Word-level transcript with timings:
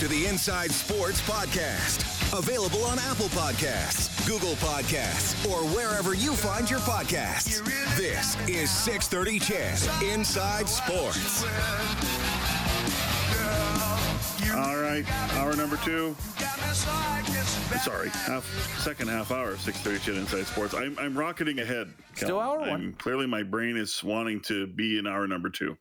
To 0.00 0.08
the 0.08 0.26
Inside 0.26 0.70
Sports 0.70 1.20
Podcast. 1.20 2.02
Available 2.36 2.82
on 2.84 2.98
Apple 2.98 3.26
Podcasts, 3.26 4.26
Google 4.26 4.54
Podcasts, 4.54 5.46
or 5.46 5.58
wherever 5.76 6.14
you 6.14 6.32
find 6.32 6.70
your 6.70 6.78
podcasts. 6.80 7.62
This 7.98 8.34
is 8.48 8.70
630 8.70 9.38
CHED 9.38 10.02
Inside 10.02 10.70
Sports. 10.70 11.44
All 14.56 14.80
right, 14.80 15.04
hour 15.34 15.54
number 15.54 15.76
two. 15.84 16.16
Sorry, 17.82 18.08
half 18.08 18.46
second 18.78 19.08
half 19.08 19.30
hour, 19.30 19.56
six 19.58 19.78
thirty 19.80 19.98
CHED 19.98 20.16
Inside 20.16 20.46
Sports. 20.46 20.72
I'm 20.72 20.96
I'm 20.98 21.14
rocketing 21.16 21.58
ahead. 21.58 21.92
Still 22.14 22.38
Cal. 22.38 22.40
hour 22.40 22.62
I'm, 22.62 22.70
one. 22.70 22.92
Clearly, 22.94 23.26
my 23.26 23.42
brain 23.42 23.76
is 23.76 24.02
wanting 24.02 24.40
to 24.42 24.66
be 24.66 24.98
in 24.98 25.06
hour 25.06 25.26
number 25.28 25.50
two, 25.50 25.76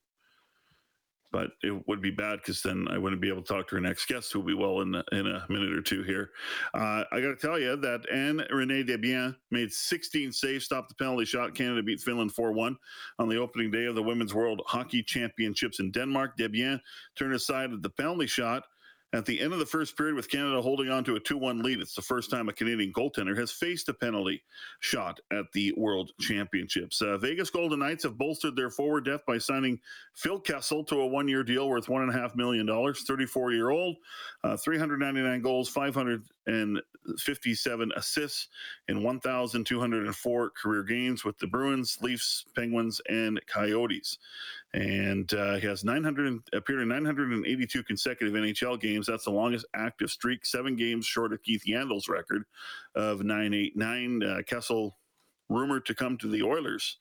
but 1.32 1.52
it 1.64 1.88
would 1.88 2.02
be 2.02 2.12
bad 2.12 2.40
because 2.40 2.62
then 2.62 2.88
I 2.90 2.98
wouldn't 2.98 3.22
be 3.22 3.30
able 3.30 3.42
to 3.42 3.54
talk 3.54 3.68
to 3.70 3.76
our 3.76 3.82
next 3.82 4.08
guest, 4.08 4.32
who 4.32 4.40
will 4.40 4.48
be 4.48 4.54
well 4.54 4.82
in 4.82 4.96
in 5.12 5.28
a 5.28 5.46
minute 5.50 5.72
or 5.72 5.82
two 5.82 6.04
here. 6.04 6.32
Uh, 6.74 7.04
I 7.12 7.22
got 7.22 7.30
to 7.30 7.36
tell 7.36 7.60
you 7.60 7.76
that 7.78 8.10
Anne 8.12 8.44
Renee 8.52 8.84
Desbiens 8.84 9.36
made 9.52 9.72
16 9.72 10.32
saves, 10.32 10.66
stopped 10.66 10.90
the 10.90 10.96
penalty 10.96 11.26
shot. 11.26 11.56
Canada 11.56 11.84
beat 11.84 12.02
Finland 12.02 12.34
4-1 12.34 12.76
on 13.20 13.30
the 13.30 13.38
opening 13.38 13.72
day 13.72 13.86
of 13.86 13.96
the 13.96 14.04
Women's 14.04 14.34
World 14.34 14.62
Hockey 14.66 15.04
Championships 15.04 15.80
in 15.80 15.92
Denmark. 15.92 16.38
Desbiens 16.38 16.80
turned 17.16 17.34
aside 17.34 17.72
the 17.82 17.90
penalty 17.90 18.28
shot. 18.28 18.64
At 19.12 19.26
the 19.26 19.40
end 19.40 19.54
of 19.54 19.60
the 19.60 19.66
first 19.66 19.98
period, 19.98 20.16
with 20.16 20.30
Canada 20.30 20.62
holding 20.62 20.90
on 20.90 21.04
to 21.06 21.16
a 21.16 21.20
2 21.20 21.36
1 21.36 21.64
lead, 21.64 21.80
it's 21.80 21.96
the 21.96 22.02
first 22.02 22.30
time 22.30 22.48
a 22.48 22.54
Canadian 22.54 22.94
goaltender 22.94 23.36
has 23.36 23.52
faced 23.52 23.90
a 23.90 23.94
penalty 23.94 24.44
shot 24.82 25.20
at 25.32 25.52
the 25.52 25.74
World 25.78 26.12
Championships. 26.20 27.02
Uh, 27.02 27.18
Vegas 27.18 27.50
Golden 27.50 27.80
Knights 27.80 28.04
have 28.04 28.20
bolstered 28.20 28.56
their 28.56 28.70
forward 28.70 29.06
depth 29.06 29.26
by 29.26 29.40
signing 29.40 29.80
Phil 30.14 30.40
Kessel 30.40 30.84
to 30.84 31.02
a 31.02 31.08
one 31.08 31.28
year 31.28 31.44
deal 31.44 31.68
worth 31.68 31.88
$1.5 31.88 32.36
million, 32.36 32.94
34 32.94 33.52
year 33.52 33.72
old, 33.72 33.96
uh, 34.44 34.56
399 34.58 35.42
goals, 35.42 35.70
557 35.70 37.92
assists 37.96 38.48
in 38.90 39.02
1,204 39.02 40.50
career 40.52 40.84
games 40.84 41.26
with 41.26 41.40
the 41.40 41.48
Bruins, 41.48 41.98
Leafs, 42.02 42.46
Penguins, 42.56 43.02
and 43.10 43.42
Coyotes 43.48 44.20
and 44.74 45.34
uh, 45.34 45.56
he 45.56 45.66
has 45.66 45.84
900 45.84 46.42
appeared 46.54 46.82
in 46.82 46.90
982 46.90 47.84
consecutive 47.84 48.34
NHL 48.34 48.80
games. 48.80 48.99
That's 49.08 49.26
the 49.26 49.32
longest 49.32 49.66
active 49.76 50.10
streak, 50.10 50.46
seven 50.46 50.76
games 50.76 51.06
short 51.06 51.34
of 51.34 51.44
Keith 51.44 51.64
Yandle's 51.68 52.08
record 52.08 52.44
of 52.96 53.24
989. 53.24 54.24
Uh, 54.24 54.42
Kessel 54.46 54.98
rumored 55.50 55.86
to 55.86 55.96
come 55.96 56.18
to 56.18 56.28
the 56.28 56.44
Oilers 56.44 56.98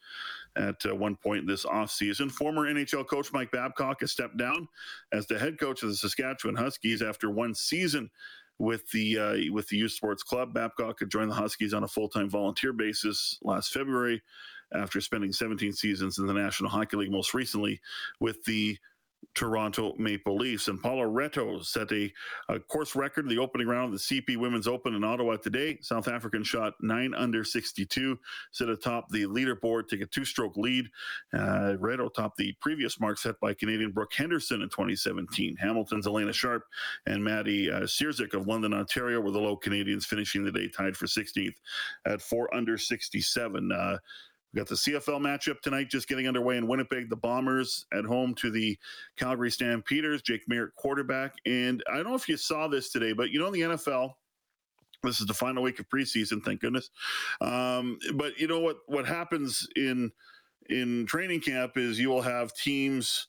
at 0.57 0.77
uh, 0.87 0.95
one 0.95 1.17
point 1.17 1.47
this 1.47 1.65
offseason. 1.65 2.31
Former 2.31 2.73
NHL 2.73 3.07
coach 3.07 3.33
Mike 3.33 3.51
Babcock 3.51 4.01
has 4.01 4.13
stepped 4.13 4.37
down 4.37 4.69
as 5.13 5.27
the 5.27 5.39
head 5.39 5.59
coach 5.59 5.83
of 5.83 5.91
the 5.91 5.97
Saskatchewan 5.97 6.57
Huskies 6.57 7.03
after 7.03 7.31
one 7.31 7.55
season 7.55 8.11
with 8.59 8.91
the 8.91 9.19
uh, 9.19 9.53
with 9.53 9.69
the 9.69 9.77
youth 9.77 9.93
sports 9.93 10.23
club. 10.23 10.53
Babcock 10.53 10.99
had 11.01 11.11
joined 11.11 11.31
the 11.31 11.35
Huskies 11.35 11.75
on 11.75 11.85
a 11.85 11.89
full 11.89 12.09
time 12.09 12.29
volunteer 12.29 12.73
basis 12.73 13.39
last 13.43 13.73
February 13.73 14.23
after 14.75 15.01
spending 15.01 15.33
17 15.33 15.73
seasons 15.73 16.19
in 16.19 16.27
the 16.27 16.35
National 16.35 16.71
Hockey 16.71 16.97
League, 16.97 17.13
most 17.13 17.35
recently 17.35 17.81
with 18.21 18.43
the 18.45 18.77
Toronto 19.39 19.95
Maple 19.99 20.37
Leafs. 20.37 20.67
And 20.67 20.83
Paula 20.83 21.05
Reto 21.05 21.65
set 21.65 21.93
a, 21.93 22.13
a 22.49 22.59
course 22.59 22.97
record 22.97 23.25
in 23.25 23.29
the 23.29 23.41
opening 23.41 23.69
round 23.69 23.93
of 23.95 24.01
the 24.01 24.21
CP 24.21 24.37
Women's 24.37 24.67
Open 24.67 24.95
in 24.95 25.05
Ottawa 25.05 25.37
today. 25.37 25.79
South 25.81 26.09
African 26.09 26.43
shot 26.43 26.75
9 26.81 27.15
under 27.15 27.45
62, 27.45 28.19
sit 28.51 28.69
atop 28.69 29.09
the 29.11 29.25
leaderboard, 29.27 29.89
take 29.89 30.01
a 30.01 30.07
two 30.07 30.25
stroke 30.25 30.57
lead. 30.57 30.87
Uh, 31.33 31.77
Reto 31.79 32.13
topped 32.13 32.37
the 32.37 32.53
previous 32.61 32.99
mark 32.99 33.17
set 33.17 33.39
by 33.39 33.55
Canadian 33.55 33.93
Brooke 33.93 34.13
Henderson 34.13 34.63
in 34.63 34.69
2017. 34.71 35.57
Hamilton's 35.57 36.07
Alena 36.07 36.35
Sharp 36.35 36.65
and 37.07 37.23
Maddie 37.23 37.71
uh, 37.71 37.87
of 38.35 38.47
London, 38.47 38.75
Ontario 38.75 39.21
were 39.21 39.31
the 39.31 39.39
low 39.39 39.57
Canadians 39.57 40.05
finishing 40.05 40.45
the 40.45 40.51
day 40.51 40.69
tied 40.69 40.97
for 40.97 41.07
16th 41.07 41.55
at 42.07 42.21
4 42.21 42.53
under 42.55 42.77
67. 42.77 43.71
Uh, 43.71 43.99
we 44.53 44.59
got 44.59 44.69
the 44.69 44.77
CFL 44.77 45.21
matchup 45.21 45.61
tonight 45.61 45.91
just 45.91 46.09
getting 46.09 46.27
underway 46.27 46.57
in 46.57 46.67
Winnipeg. 46.67 47.11
The 47.11 47.17
Bombers 47.17 47.87
at 47.93 48.05
home 48.05 48.35
to 48.37 48.51
the 48.51 48.79
Calgary 49.17 49.51
Stampeders. 49.51 50.23
Jake 50.23 50.49
Merritt 50.49 50.75
quarterback. 50.75 51.35
And 51.45 51.83
I 51.91 51.97
don't 51.97 52.09
know 52.09 52.15
if 52.15 52.29
you 52.29 52.37
saw 52.39 52.67
this 52.67 52.91
today, 52.91 53.13
but 53.13 53.31
you 53.31 53.39
know, 53.39 53.47
in 53.47 53.53
the 53.53 53.61
NFL, 53.61 54.15
this 55.03 55.21
is 55.21 55.27
the 55.27 55.35
final 55.35 55.63
week 55.63 55.79
of 55.79 55.89
preseason, 55.89 56.43
thank 56.43 56.61
goodness. 56.61 56.91
Um, 57.41 57.99
but 58.15 58.39
you 58.39 58.49
know 58.49 58.61
what 58.61 58.79
what 58.87 59.07
happens 59.07 59.69
in 59.77 60.11
in 60.69 61.07
training 61.07 61.41
camp 61.41 61.77
is 61.77 61.99
you 61.99 62.09
will 62.09 62.23
have 62.23 62.55
teams 62.55 63.29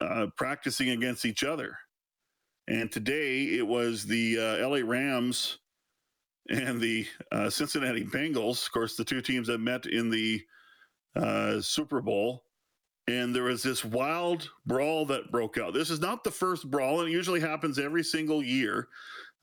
uh, 0.00 0.26
practicing 0.36 0.90
against 0.90 1.24
each 1.24 1.44
other. 1.44 1.76
And 2.66 2.90
today 2.90 3.44
it 3.44 3.66
was 3.66 4.06
the 4.06 4.38
uh, 4.38 4.68
LA 4.68 4.78
Rams 4.84 5.58
and 6.48 6.80
the 6.80 7.06
uh, 7.32 7.50
Cincinnati 7.50 8.04
Bengals, 8.04 8.66
of 8.66 8.72
course, 8.72 8.96
the 8.96 9.04
two 9.04 9.20
teams 9.20 9.48
that 9.48 9.58
met 9.58 9.86
in 9.86 10.10
the 10.10 10.42
uh, 11.16 11.60
Super 11.60 12.00
Bowl. 12.00 12.44
And 13.06 13.34
there 13.34 13.44
was 13.44 13.62
this 13.62 13.84
wild 13.84 14.50
brawl 14.64 15.04
that 15.06 15.30
broke 15.30 15.58
out. 15.58 15.74
This 15.74 15.90
is 15.90 16.00
not 16.00 16.24
the 16.24 16.30
first 16.30 16.70
brawl, 16.70 17.00
and 17.00 17.08
it 17.10 17.12
usually 17.12 17.40
happens 17.40 17.78
every 17.78 18.02
single 18.02 18.42
year. 18.42 18.88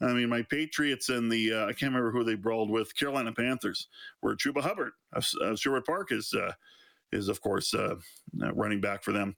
I 0.01 0.13
mean, 0.13 0.29
my 0.29 0.41
Patriots 0.41 1.09
and 1.09 1.31
the 1.31 1.53
uh, 1.53 1.65
I 1.65 1.73
can't 1.73 1.93
remember 1.93 2.11
who 2.11 2.23
they 2.23 2.33
brawled 2.33 2.71
with, 2.71 2.95
Carolina 2.95 3.31
Panthers, 3.31 3.87
where 4.21 4.35
Chuba 4.35 4.61
Hubbard 4.61 4.93
of, 5.13 5.29
of 5.41 5.59
Sherwood 5.59 5.85
Park 5.85 6.11
is 6.11 6.33
uh, 6.33 6.53
is 7.11 7.27
of 7.27 7.39
course 7.41 7.73
uh, 7.75 7.95
running 8.33 8.81
back 8.81 9.03
for 9.03 9.11
them. 9.11 9.35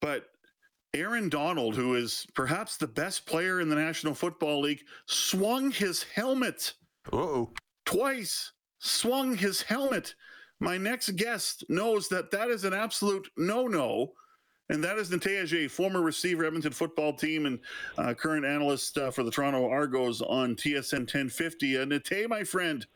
But 0.00 0.24
Aaron 0.94 1.28
Donald, 1.28 1.74
who 1.74 1.94
is 1.96 2.26
perhaps 2.34 2.78
the 2.78 2.86
best 2.86 3.26
player 3.26 3.60
in 3.60 3.68
the 3.68 3.76
National 3.76 4.14
Football 4.14 4.62
League, 4.62 4.84
swung 5.06 5.70
his 5.70 6.04
helmet 6.04 6.72
Uh-oh. 7.12 7.50
twice, 7.84 8.52
swung 8.78 9.36
his 9.36 9.62
helmet. 9.62 10.14
My 10.60 10.76
next 10.76 11.10
guest 11.16 11.64
knows 11.68 12.08
that 12.08 12.30
that 12.32 12.48
is 12.48 12.64
an 12.64 12.74
absolute 12.74 13.28
no 13.36 13.66
no. 13.66 14.12
And 14.70 14.84
that 14.84 14.98
is 14.98 15.10
Nate 15.10 15.22
Adjei, 15.22 15.70
former 15.70 16.02
receiver, 16.02 16.44
Edmonton 16.44 16.72
football 16.72 17.14
team, 17.14 17.46
and 17.46 17.58
uh, 17.96 18.12
current 18.12 18.44
analyst 18.44 18.98
uh, 18.98 19.10
for 19.10 19.22
the 19.22 19.30
Toronto 19.30 19.66
Argos 19.66 20.20
on 20.20 20.56
TSN 20.56 21.00
1050. 21.00 21.78
Uh, 21.78 21.84
Nate, 21.86 22.28
my 22.28 22.44
friend, 22.44 22.86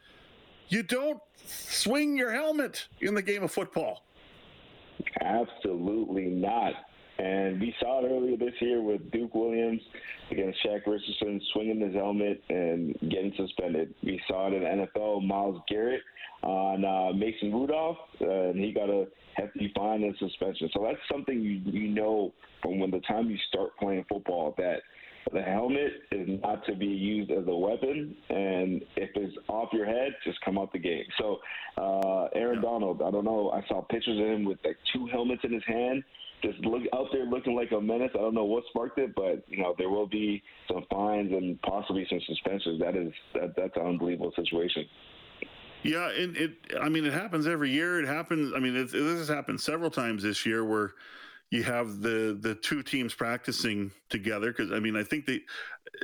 you 0.68 0.82
don't 0.82 1.18
swing 1.46 2.16
your 2.16 2.30
helmet 2.30 2.88
in 3.00 3.14
the 3.14 3.22
game 3.22 3.42
of 3.42 3.50
football. 3.50 4.04
Absolutely 5.22 6.26
not. 6.26 6.74
And 7.18 7.60
we 7.60 7.74
saw 7.80 8.04
it 8.04 8.08
earlier 8.08 8.36
this 8.36 8.54
year 8.60 8.80
with 8.80 9.10
Duke 9.10 9.34
Williams 9.34 9.80
against 10.30 10.58
Shaq 10.64 10.86
Richardson 10.86 11.40
swinging 11.52 11.80
his 11.80 11.94
helmet 11.94 12.42
and 12.48 12.94
getting 13.02 13.32
suspended. 13.36 13.94
We 14.02 14.20
saw 14.28 14.48
it 14.48 14.54
in 14.54 14.62
NFL, 14.62 15.26
Myles 15.26 15.62
Garrett 15.68 16.02
on 16.42 16.84
uh, 16.84 17.16
Mason 17.16 17.52
Rudolph, 17.52 17.98
uh, 18.20 18.26
and 18.26 18.59
he 18.59 18.72
got 18.72 18.88
a 18.88 19.06
hefty 19.34 19.72
fine 19.76 20.03
and 20.03 20.14
suspension. 20.18 20.68
So 20.74 20.82
that's 20.82 20.98
something 21.10 21.41
you, 21.41 21.60
you 21.64 21.88
know 21.88 22.32
from 22.62 22.78
when 22.78 22.91
the 22.91 23.00
time 23.00 23.30
you 23.30 23.36
start 23.48 23.76
playing 23.78 24.04
football 24.08 24.54
that 24.58 24.78
the 25.32 25.42
helmet 25.42 25.92
is 26.10 26.28
not 26.42 26.65
to 26.66 26.74
be 26.74 26.86
used 26.86 27.30
as 27.30 27.44
a 27.47 27.54
weapon, 27.54 28.15
and 28.28 28.82
if 28.97 29.10
it's 29.15 29.36
off 29.48 29.68
your 29.72 29.86
head, 29.86 30.15
just 30.24 30.41
come 30.44 30.58
out 30.58 30.72
the 30.72 30.78
game. 30.78 31.04
So, 31.18 31.38
uh, 31.78 32.24
Aaron 32.34 32.60
Donald, 32.60 33.03
I 33.03 33.10
don't 33.10 33.24
know. 33.24 33.50
I 33.50 33.66
saw 33.68 33.82
pictures 33.82 34.18
of 34.18 34.26
him 34.26 34.44
with 34.44 34.58
like 34.65 34.76
two 34.92 35.06
helmets 35.06 35.42
in 35.44 35.53
his 35.53 35.62
hand, 35.66 36.03
just 36.42 36.59
look 36.60 36.83
out 36.94 37.06
there 37.12 37.24
looking 37.24 37.54
like 37.54 37.71
a 37.72 37.80
menace. 37.80 38.10
I 38.15 38.18
don't 38.18 38.34
know 38.34 38.44
what 38.44 38.65
sparked 38.71 38.98
it, 38.98 39.15
but 39.15 39.44
you 39.48 39.59
know 39.59 39.74
there 39.78 39.89
will 39.91 40.06
be 40.09 40.42
some 40.68 40.84
fines 40.91 41.33
and 41.33 41.60
possibly 41.62 42.06
some 42.09 42.21
suspensions. 42.27 42.80
That 42.80 42.97
is 42.97 43.12
that, 43.34 43.54
that's 43.56 43.77
an 43.77 43.86
unbelievable 43.86 44.33
situation. 44.36 44.86
Yeah, 45.83 46.10
and 46.10 46.36
it. 46.36 46.53
I 46.80 46.89
mean, 46.89 47.04
it 47.04 47.12
happens 47.12 47.47
every 47.47 47.71
year. 47.71 48.00
It 48.00 48.06
happens. 48.06 48.53
I 48.54 48.60
mean, 48.60 48.77
it, 48.77 48.92
this 48.92 49.18
has 49.18 49.28
happened 49.28 49.60
several 49.60 49.91
times 49.91 50.22
this 50.22 50.47
year 50.47 50.65
where 50.65 50.92
you 51.50 51.62
have 51.65 52.00
the 52.00 52.39
the 52.41 52.54
two 52.54 52.83
teams 52.83 53.15
practicing 53.15 53.91
together. 54.09 54.53
Because 54.53 54.72
I 54.72 54.78
mean, 54.78 54.97
I 54.97 55.03
think 55.03 55.27
they, 55.27 55.41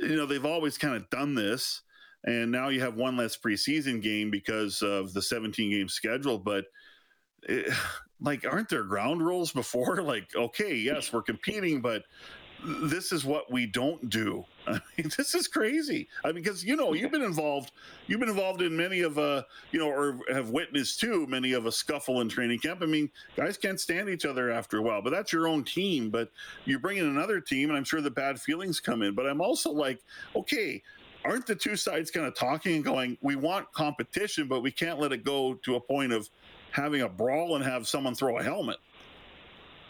you 0.01 0.15
know, 0.15 0.25
they've 0.25 0.45
always 0.45 0.77
kind 0.77 0.95
of 0.95 1.09
done 1.09 1.35
this. 1.35 1.81
and 2.23 2.51
now 2.51 2.69
you 2.69 2.81
have 2.81 2.95
one 2.95 3.15
less 3.15 3.37
preseason 3.37 4.01
game 4.01 4.29
because 4.29 4.81
of 4.81 5.13
the 5.13 5.21
17 5.21 5.71
game 5.71 5.87
schedule. 5.87 6.37
But 6.37 6.65
it, 7.43 7.73
like, 8.21 8.45
aren't 8.45 8.69
there 8.69 8.83
ground 8.83 9.25
rules 9.25 9.51
before? 9.51 10.03
Like, 10.09 10.35
okay, 10.35 10.75
yes, 10.75 11.13
we're 11.13 11.21
competing, 11.21 11.81
but 11.81 12.03
this 12.65 13.11
is 13.11 13.25
what 13.25 13.51
we 13.51 13.65
don't 13.65 14.09
do. 14.09 14.43
I 14.67 14.79
mean, 14.97 15.11
this 15.17 15.35
is 15.35 15.47
crazy. 15.47 16.07
I 16.23 16.31
mean, 16.31 16.43
because 16.43 16.63
you 16.63 16.75
know, 16.75 16.93
you've 16.93 17.11
been 17.11 17.21
involved, 17.21 17.71
you've 18.07 18.19
been 18.19 18.29
involved 18.29 18.61
in 18.61 18.75
many 18.75 19.01
of 19.01 19.17
uh, 19.17 19.43
you 19.71 19.79
know, 19.79 19.89
or 19.89 20.19
have 20.31 20.49
witnessed 20.49 20.99
too 20.99 21.27
many 21.27 21.53
of 21.53 21.65
a 21.65 21.71
scuffle 21.71 22.21
in 22.21 22.29
training 22.29 22.59
camp. 22.59 22.81
I 22.81 22.85
mean, 22.87 23.09
guys 23.35 23.57
can't 23.57 23.79
stand 23.79 24.09
each 24.09 24.25
other 24.25 24.51
after 24.51 24.77
a 24.77 24.81
while, 24.81 25.01
but 25.01 25.11
that's 25.11 25.31
your 25.31 25.47
own 25.47 25.63
team. 25.63 26.09
But 26.09 26.31
you 26.65 26.79
bring 26.79 26.97
in 26.97 27.05
another 27.05 27.39
team, 27.39 27.69
and 27.69 27.77
I'm 27.77 27.83
sure 27.83 28.01
the 28.01 28.11
bad 28.11 28.39
feelings 28.41 28.79
come 28.79 29.01
in. 29.03 29.13
But 29.13 29.27
I'm 29.27 29.41
also 29.41 29.71
like, 29.71 30.01
okay, 30.35 30.81
aren't 31.25 31.45
the 31.45 31.55
two 31.55 31.75
sides 31.75 32.11
kind 32.11 32.25
of 32.25 32.35
talking 32.35 32.75
and 32.75 32.83
going, 32.83 33.17
we 33.21 33.35
want 33.35 33.71
competition, 33.73 34.47
but 34.47 34.61
we 34.61 34.71
can't 34.71 34.99
let 34.99 35.11
it 35.11 35.23
go 35.23 35.55
to 35.65 35.75
a 35.75 35.79
point 35.79 36.13
of 36.13 36.29
having 36.71 37.01
a 37.01 37.09
brawl 37.09 37.55
and 37.55 37.63
have 37.63 37.87
someone 37.87 38.15
throw 38.15 38.37
a 38.37 38.43
helmet. 38.43 38.77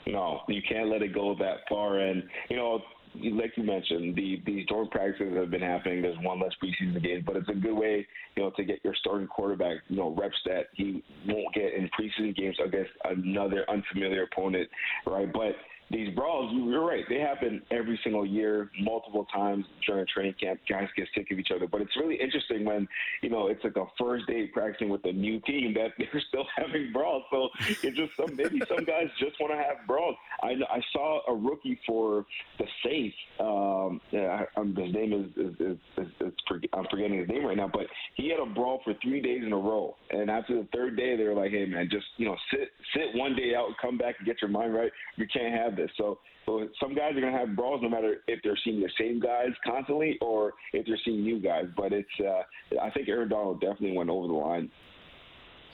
No, 0.08 0.42
you 0.48 0.62
can't 0.68 0.90
let 0.90 1.02
it 1.02 1.14
go 1.14 1.36
that 1.40 1.58
far. 1.68 2.00
And 2.00 2.24
you 2.50 2.56
know, 2.56 2.82
like 3.16 3.52
you 3.56 3.64
mentioned, 3.64 4.16
the 4.16 4.42
these 4.46 4.66
joint 4.68 4.92
practices 4.92 5.36
have 5.36 5.52
been 5.52 5.62
happening. 5.62 6.02
There's 6.02 6.18
one 6.22 6.40
less 6.40 6.52
preseason 6.64 7.02
game, 7.04 7.24
but 7.26 7.36
it's 7.36 7.50
a 7.50 7.54
good 7.54 7.74
way, 7.74 8.08
you 8.36 8.44
know, 8.44 8.52
to 8.52 8.64
get 8.64 8.80
your 8.84 8.96
starting 8.96 9.28
quarterback, 9.28 9.78
you 9.88 9.98
know, 9.98 10.16
reps 10.18 10.38
that 10.46 10.68
he 10.74 11.04
won't 11.28 11.54
get 11.54 11.74
in 11.74 11.90
preseason 12.00 12.36
games 12.36 12.58
against 12.64 12.92
another 13.06 13.66
unfamiliar 13.70 14.24
opponent, 14.24 14.70
right? 15.06 15.32
But 15.32 15.56
these 15.92 16.14
brawls, 16.16 16.52
you're 16.54 16.86
right, 16.86 17.04
they 17.10 17.20
happen 17.20 17.62
every 17.72 18.00
single 18.04 18.26
year, 18.26 18.70
multiple 18.80 19.26
times 19.34 19.66
during 19.88 20.06
training 20.14 20.36
camp. 20.40 20.60
Guys 20.70 20.88
get 20.96 21.08
sick 21.16 21.32
of 21.32 21.40
each 21.40 21.50
other, 21.54 21.68
but 21.68 21.82
it's 21.82 21.96
really 21.98 22.16
interesting 22.16 22.64
when 22.66 22.88
you 23.22 23.30
know 23.30 23.48
it's 23.48 23.64
like 23.64 23.76
a 23.76 23.86
first 23.98 24.28
day 24.28 24.48
practicing 24.48 24.90
with 24.90 25.04
a 25.06 25.12
new 25.12 25.40
team 25.42 25.74
that 25.74 25.92
they're 25.98 26.22
still 26.28 26.46
having 26.56 26.92
brawls. 26.94 27.24
So 27.32 27.50
it's 27.84 27.98
just 27.98 28.12
some 28.18 28.36
maybe 28.36 28.62
some 28.68 28.86
guys 28.86 29.08
just 29.20 29.40
want 29.40 29.52
to 29.54 29.58
have 29.58 29.88
brawls. 29.88 30.16
I 30.44 30.56
I 30.70 30.82
saw 30.94 31.22
a 31.28 31.36
rookie 31.36 31.80
for 31.88 32.26
the 32.60 32.66
Saints. 32.86 33.16
Um, 33.40 34.02
yeah, 34.12 34.46
I, 34.56 34.60
um, 34.60 34.76
his 34.76 34.94
name 34.94 35.14
is 35.14 35.46
is, 35.46 35.54
is, 35.60 35.78
is, 35.98 36.08
is 36.22 36.34
I'm 36.74 36.86
forgetting 36.92 37.18
his 37.18 37.28
name 37.28 37.46
right 37.46 37.58
now, 37.58 37.70
but 37.72 37.88
he 38.16 38.30
had 38.30 38.40
a 38.40 38.46
brawl 38.46 38.82
for 38.84 38.94
three 39.02 39.22
days 39.22 39.44
in 39.44 39.54
a 39.54 39.58
row, 39.58 39.96
and 40.12 40.30
after 40.30 40.56
the 40.56 40.68
third 40.74 40.98
day, 40.98 41.16
they 41.16 41.24
were 41.24 41.34
like, 41.34 41.52
"Hey 41.52 41.66
man, 41.66 41.90
just 41.92 42.06
you 42.18 42.28
know 42.28 42.36
sit 42.52 42.70
sit 42.96 43.16
one 43.16 43.36
day 43.36 43.56
out, 43.56 43.70
come 43.82 43.98
back 43.98 44.16
and 44.20 44.28
get 44.28 44.42
your 44.42 44.52
mind 44.52 44.74
right. 44.74 44.92
You 45.16 45.26
can't 45.32 45.54
have 45.54 45.79
this. 45.80 45.92
So, 45.98 46.20
so 46.46 46.68
some 46.82 46.96
guys 46.96 47.16
are 47.16 47.22
going 47.22 47.34
to 47.34 47.40
have 47.40 47.56
brawls 47.56 47.82
no 47.82 47.90
matter 47.90 48.18
if 48.28 48.40
they're 48.44 48.58
seeing 48.64 48.80
the 48.80 48.90
same 49.00 49.20
guys 49.20 49.50
constantly 49.66 50.18
or 50.22 50.54
if 50.74 50.86
they're 50.86 51.00
seeing 51.06 51.24
new 51.24 51.40
guys. 51.40 51.66
But 51.76 51.94
it's, 51.94 52.10
uh, 52.20 52.42
I 52.82 52.90
think 52.92 53.08
Aaron 53.08 53.30
Donald 53.30 53.62
definitely 53.62 53.98
went 53.98 54.10
over 54.10 54.28
the 54.28 54.34
line. 54.34 54.72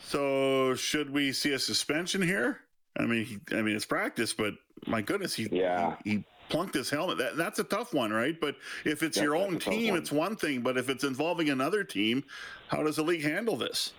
So, 0.01 0.75
should 0.75 1.09
we 1.09 1.31
see 1.31 1.53
a 1.53 1.59
suspension 1.59 2.21
here? 2.21 2.59
I 2.97 3.05
mean, 3.05 3.25
he, 3.25 3.39
I 3.55 3.61
mean, 3.61 3.75
it's 3.75 3.85
practice, 3.85 4.33
but 4.33 4.53
my 4.85 5.01
goodness, 5.01 5.33
he 5.33 5.49
yeah. 5.51 5.95
he, 6.03 6.11
he 6.11 6.25
plunked 6.49 6.75
his 6.75 6.89
helmet. 6.89 7.17
That, 7.17 7.37
that's 7.37 7.59
a 7.59 7.63
tough 7.63 7.93
one, 7.93 8.11
right? 8.11 8.39
But 8.39 8.55
if 8.83 9.03
it's 9.03 9.17
your 9.17 9.35
own 9.35 9.59
team, 9.59 9.95
it's 9.95 10.11
one 10.11 10.35
thing. 10.35 10.61
But 10.61 10.77
if 10.77 10.89
it's 10.89 11.03
involving 11.03 11.49
another 11.49 11.83
team, 11.83 12.23
how 12.67 12.83
does 12.83 12.97
the 12.97 13.03
league 13.03 13.23
handle 13.23 13.57
this? 13.57 13.93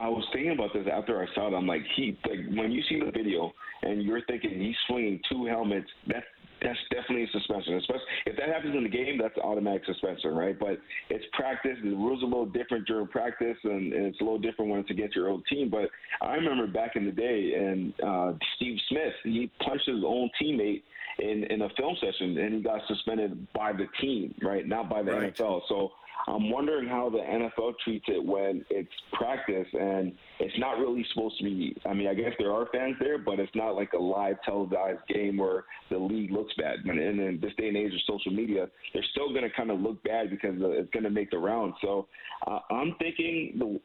I 0.00 0.08
was 0.08 0.24
thinking 0.32 0.52
about 0.52 0.72
this 0.72 0.86
after 0.90 1.22
I 1.22 1.26
saw 1.34 1.48
it. 1.48 1.56
I'm 1.56 1.66
like, 1.66 1.82
he 1.96 2.18
like 2.28 2.40
when 2.56 2.70
you 2.70 2.82
see 2.88 3.00
the 3.00 3.10
video 3.10 3.52
and 3.82 4.02
you're 4.02 4.22
thinking 4.26 4.60
he's 4.60 4.76
swinging 4.86 5.20
two 5.30 5.46
helmets, 5.46 5.88
that's 6.06 6.26
that's 6.60 6.78
definitely 6.90 7.24
a 7.24 7.30
suspension. 7.30 7.74
Especially 7.74 8.02
if 8.26 8.36
that 8.36 8.48
happens 8.48 8.74
in 8.74 8.82
the 8.82 8.88
game, 8.88 9.18
that's 9.20 9.36
automatic 9.38 9.84
suspension, 9.86 10.34
right? 10.34 10.58
But 10.58 10.78
it's 11.10 11.24
practice. 11.32 11.76
The 11.82 11.90
rules 11.90 12.22
are 12.22 12.26
a 12.26 12.28
little 12.28 12.46
different 12.46 12.86
during 12.86 13.06
practice, 13.08 13.56
and, 13.64 13.92
and 13.92 14.06
it's 14.06 14.20
a 14.20 14.24
little 14.24 14.38
different 14.38 14.70
when 14.70 14.80
it's 14.80 14.90
against 14.90 15.14
your 15.14 15.28
own 15.28 15.42
team. 15.48 15.70
But 15.70 15.90
I 16.20 16.34
remember 16.34 16.66
back 16.66 16.96
in 16.96 17.04
the 17.04 17.12
day, 17.12 17.54
and 17.54 17.92
uh, 18.00 18.32
Steve 18.56 18.78
Smith, 18.88 19.14
he 19.24 19.50
punched 19.64 19.86
his 19.86 20.02
own 20.04 20.30
teammate 20.40 20.82
in 21.18 21.44
in 21.44 21.62
a 21.62 21.68
film 21.76 21.96
session, 22.00 22.38
and 22.38 22.54
he 22.54 22.60
got 22.60 22.80
suspended 22.86 23.46
by 23.52 23.72
the 23.72 23.86
team, 24.00 24.34
right? 24.42 24.66
Not 24.66 24.88
by 24.88 25.02
the 25.02 25.12
right. 25.12 25.34
NFL. 25.34 25.62
So 25.68 25.92
I'm 26.26 26.50
wondering 26.50 26.88
how 26.88 27.08
the 27.10 27.18
NFL 27.18 27.74
treats 27.84 28.04
it 28.08 28.24
when 28.24 28.64
it's 28.70 28.92
practice 29.12 29.66
and 29.72 30.12
it's 30.40 30.58
not 30.58 30.78
really 30.78 31.04
supposed 31.12 31.38
to 31.38 31.44
be. 31.44 31.76
I 31.86 31.94
mean, 31.94 32.08
I 32.08 32.14
guess 32.14 32.32
there 32.38 32.52
are 32.52 32.66
fans 32.72 32.96
there, 33.00 33.18
but 33.18 33.38
it's 33.38 33.54
not 33.54 33.76
like 33.76 33.92
a 33.92 33.98
live 33.98 34.36
televised 34.44 35.06
game 35.08 35.38
where 35.38 35.64
the 35.90 35.98
league 35.98 36.30
looks 36.30 36.52
bad. 36.58 36.80
And, 36.84 36.98
in 36.98 37.38
this 37.40 37.52
day 37.56 37.68
and 37.68 37.76
age 37.76 37.92
of 37.92 38.00
social 38.06 38.32
media, 38.32 38.68
they're 38.92 39.04
still 39.12 39.30
going 39.30 39.42
to 39.42 39.50
kind 39.50 39.70
of 39.70 39.80
look 39.80 40.02
bad 40.02 40.30
because 40.30 40.54
it's 40.58 40.90
going 40.90 41.04
to 41.04 41.10
make 41.10 41.30
the 41.30 41.38
round. 41.38 41.74
So 41.80 42.06
uh, 42.46 42.60
I'm 42.70 42.94
thinking, 42.98 43.54
the, 43.58 43.80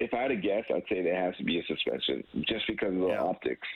if 0.00 0.12
I 0.12 0.22
had 0.22 0.28
to 0.28 0.36
guess, 0.36 0.64
I'd 0.74 0.82
say 0.88 1.02
there 1.02 1.20
has 1.20 1.36
to 1.36 1.44
be 1.44 1.58
a 1.58 1.62
suspension 1.66 2.24
just 2.48 2.66
because 2.66 2.92
of 2.92 3.00
the 3.00 3.06
yeah. 3.08 3.22
optics. 3.22 3.66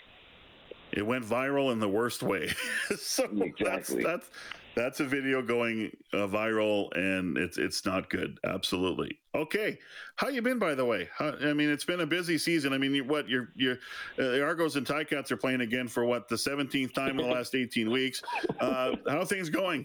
It 0.93 1.07
went 1.07 1.25
viral 1.25 1.73
in 1.73 1.81
the 1.81 1.89
worst 1.89 2.23
way. 2.23 2.51
so 2.97 3.25
exactly. 3.25 3.63
that's 3.63 3.95
that's 4.05 4.31
that's 4.79 5.01
a 5.01 5.05
video 5.05 5.43
going 5.43 5.91
uh, 6.13 6.29
viral, 6.29 6.97
and 6.97 7.37
it's 7.37 7.59
it's 7.59 7.85
not 7.85 8.09
good. 8.09 8.39
Absolutely. 8.45 9.19
Okay, 9.35 9.79
how 10.17 10.29
you 10.29 10.41
been, 10.41 10.59
by 10.59 10.75
the 10.75 10.85
way? 10.85 11.09
How, 11.17 11.35
I 11.43 11.53
mean, 11.53 11.69
it's 11.69 11.85
been 11.85 12.01
a 12.01 12.07
busy 12.07 12.39
season. 12.39 12.73
I 12.73 12.79
mean, 12.79 13.07
what 13.09 13.29
you're 13.29 13.51
you're 13.57 13.79
uh, 14.19 14.31
the 14.31 14.43
Argos 14.43 14.77
and 14.77 14.87
Ticats 14.87 15.33
are 15.33 15.37
playing 15.37 15.63
again 15.63 15.89
for 15.89 16.05
what 16.05 16.29
the 16.29 16.39
seventeenth 16.39 16.95
time 16.95 17.19
in 17.19 17.29
the 17.29 17.35
last 17.35 17.57
eighteen 17.57 17.91
weeks. 17.91 18.23
Uh, 18.61 18.95
how 19.09 19.25
things 19.25 19.51
going? 19.51 19.85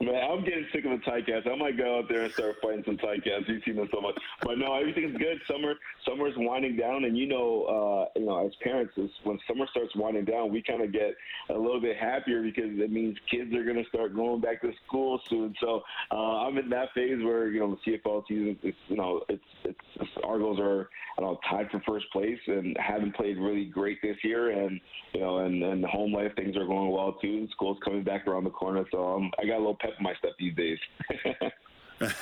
Man, 0.00 0.22
I'm 0.30 0.44
getting 0.44 0.66
sick 0.70 0.84
of 0.84 0.90
the 0.90 0.98
Ticats. 0.98 1.50
I 1.50 1.56
might 1.56 1.78
go 1.78 1.98
out 1.98 2.08
there 2.10 2.22
and 2.22 2.32
start 2.32 2.56
fighting 2.62 2.82
some 2.84 2.98
Ticats. 2.98 3.48
You've 3.48 3.62
seen 3.64 3.76
them 3.76 3.88
so 3.92 4.02
much, 4.02 4.18
but 4.42 4.58
no, 4.58 4.74
everything's 4.74 5.16
good. 5.16 5.40
Summer, 5.50 5.74
summer's 6.06 6.34
winding 6.36 6.76
down, 6.76 7.04
and 7.04 7.16
you 7.16 7.26
know, 7.26 7.64
uh, 7.64 8.18
you 8.18 8.26
know, 8.26 8.46
as 8.46 8.52
parents, 8.62 8.92
when 9.24 9.38
summer 9.48 9.66
starts 9.70 9.96
winding 9.96 10.26
down, 10.26 10.52
we 10.52 10.62
kind 10.62 10.82
of 10.82 10.92
get 10.92 11.14
a 11.48 11.54
little 11.54 11.80
bit 11.80 11.96
happier 11.96 12.42
because 12.42 12.78
it 12.78 12.92
means 12.92 13.16
kids 13.30 13.54
are 13.54 13.64
going 13.64 13.82
to 13.82 13.88
start 13.88 14.14
going 14.14 14.42
back 14.42 14.60
to 14.60 14.72
school 14.86 15.20
soon. 15.30 15.54
So 15.60 15.82
uh, 16.10 16.46
I'm 16.46 16.58
in 16.58 16.68
that 16.68 16.92
phase 16.94 17.22
where 17.24 17.48
you 17.48 17.60
know 17.60 17.78
the 17.84 17.92
CFL 17.92 18.24
season, 18.28 18.58
it's 18.62 18.76
you 18.88 18.96
know, 18.96 19.22
it's 19.30 19.42
it's, 19.64 19.78
it's 20.00 20.10
Argos 20.22 20.58
are 20.60 20.90
don't 21.20 21.32
know 21.32 21.40
tied 21.48 21.70
for 21.70 21.80
first 21.86 22.10
place 22.12 22.38
and 22.46 22.76
haven't 22.78 23.14
played 23.14 23.38
really 23.38 23.64
great 23.64 24.00
this 24.02 24.16
year, 24.22 24.50
and 24.50 24.80
you 25.12 25.20
know, 25.20 25.38
and 25.38 25.62
and 25.62 25.84
home 25.84 26.12
life 26.12 26.32
things 26.36 26.56
are 26.56 26.66
going 26.66 26.90
well 26.90 27.12
too. 27.20 27.48
School's 27.52 27.78
coming 27.84 28.04
back 28.04 28.26
around 28.26 28.44
the 28.44 28.50
corner, 28.50 28.84
so 28.90 29.14
um, 29.14 29.30
I 29.40 29.46
got 29.46 29.56
a 29.56 29.58
little 29.58 29.77
pep 29.80 29.94
in 29.98 30.02
my 30.02 30.14
step 30.14 30.32
these 30.38 30.54
days. 30.54 30.78
it, 32.00 32.12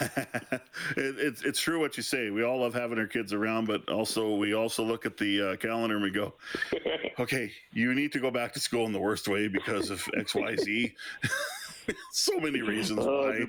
it's 0.97 1.43
it's 1.43 1.61
true 1.61 1.81
what 1.81 1.99
you 1.99 2.03
say. 2.03 2.31
We 2.31 2.43
all 2.43 2.61
love 2.61 2.73
having 2.73 2.99
our 2.99 3.07
kids 3.07 3.35
around, 3.35 3.67
but 3.67 3.87
also 3.91 4.35
we 4.35 4.55
also 4.55 4.83
look 4.83 5.05
at 5.05 5.19
the 5.19 5.51
uh, 5.51 5.57
calendar 5.57 5.97
and 5.97 6.03
we 6.03 6.11
go, 6.11 6.33
"Okay, 7.19 7.53
you 7.73 7.95
need 7.95 8.11
to 8.13 8.19
go 8.19 8.31
back 8.31 8.55
to 8.55 8.61
school 8.61 8.87
in 8.87 8.93
the 8.93 8.99
worst 8.99 9.29
way 9.29 9.49
because 9.49 9.91
of 9.91 10.03
X, 10.17 10.35
Y, 10.35 10.57
Z." 10.57 10.95
so 12.13 12.41
many 12.41 12.63
reasons 12.63 13.01
why. 13.01 13.45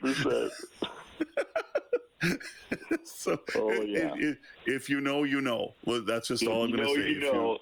so, 3.06 3.40
oh, 3.56 3.72
yeah. 3.84 4.14
if, 4.18 4.38
if, 4.66 4.90
you 4.90 5.00
know, 5.00 5.24
you 5.24 5.40
know. 5.40 5.76
Well, 5.86 6.02
that's 6.02 6.28
just 6.28 6.46
all 6.46 6.64
I'm 6.64 6.76
going 6.76 6.88
to 6.88 6.94
say. 6.94 7.10
You 7.10 7.18
if, 7.18 7.34
know. 7.34 7.58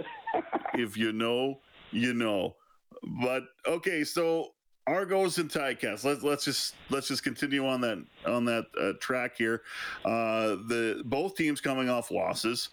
you, 0.74 0.84
if 0.84 0.98
you 0.98 1.12
know, 1.14 1.60
you 1.92 2.16
know. 2.16 2.56
But 3.04 3.44
okay, 3.68 4.04
so 4.04 4.55
Argos 4.88 5.40
and 5.40 5.50
Ticats. 5.50 6.04
Let's 6.04 6.22
let's 6.22 6.46
just 6.46 6.76
let's 6.90 7.08
just 7.08 7.24
continue 7.24 7.66
on 7.68 7.82
that 7.82 8.04
on 8.26 8.46
that 8.46 8.66
uh, 8.80 8.94
track 9.00 9.36
here. 9.38 9.64
Uh, 10.04 10.58
the 10.68 11.02
both 11.06 11.36
teams 11.36 11.60
coming 11.60 11.90
off 11.90 12.12
losses. 12.12 12.70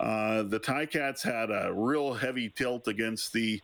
Uh, 0.00 0.42
the 0.42 0.60
Ticats 0.60 1.22
had 1.22 1.50
a 1.50 1.72
real 1.72 2.12
heavy 2.12 2.50
tilt 2.50 2.88
against 2.88 3.32
the 3.32 3.62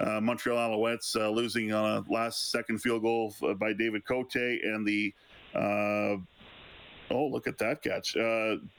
uh, 0.00 0.20
Montreal 0.20 0.56
Alouettes, 0.56 1.16
uh, 1.16 1.28
losing 1.28 1.72
on 1.72 1.84
a 1.84 2.12
last 2.12 2.50
second 2.52 2.78
field 2.78 3.02
goal 3.02 3.34
by 3.58 3.72
David 3.72 4.06
Cote, 4.06 4.34
and 4.34 4.86
the 4.86 5.12
uh, 5.54 6.16
oh 7.10 7.26
look 7.26 7.46
at 7.46 7.58
that 7.58 7.82
catch, 7.82 8.14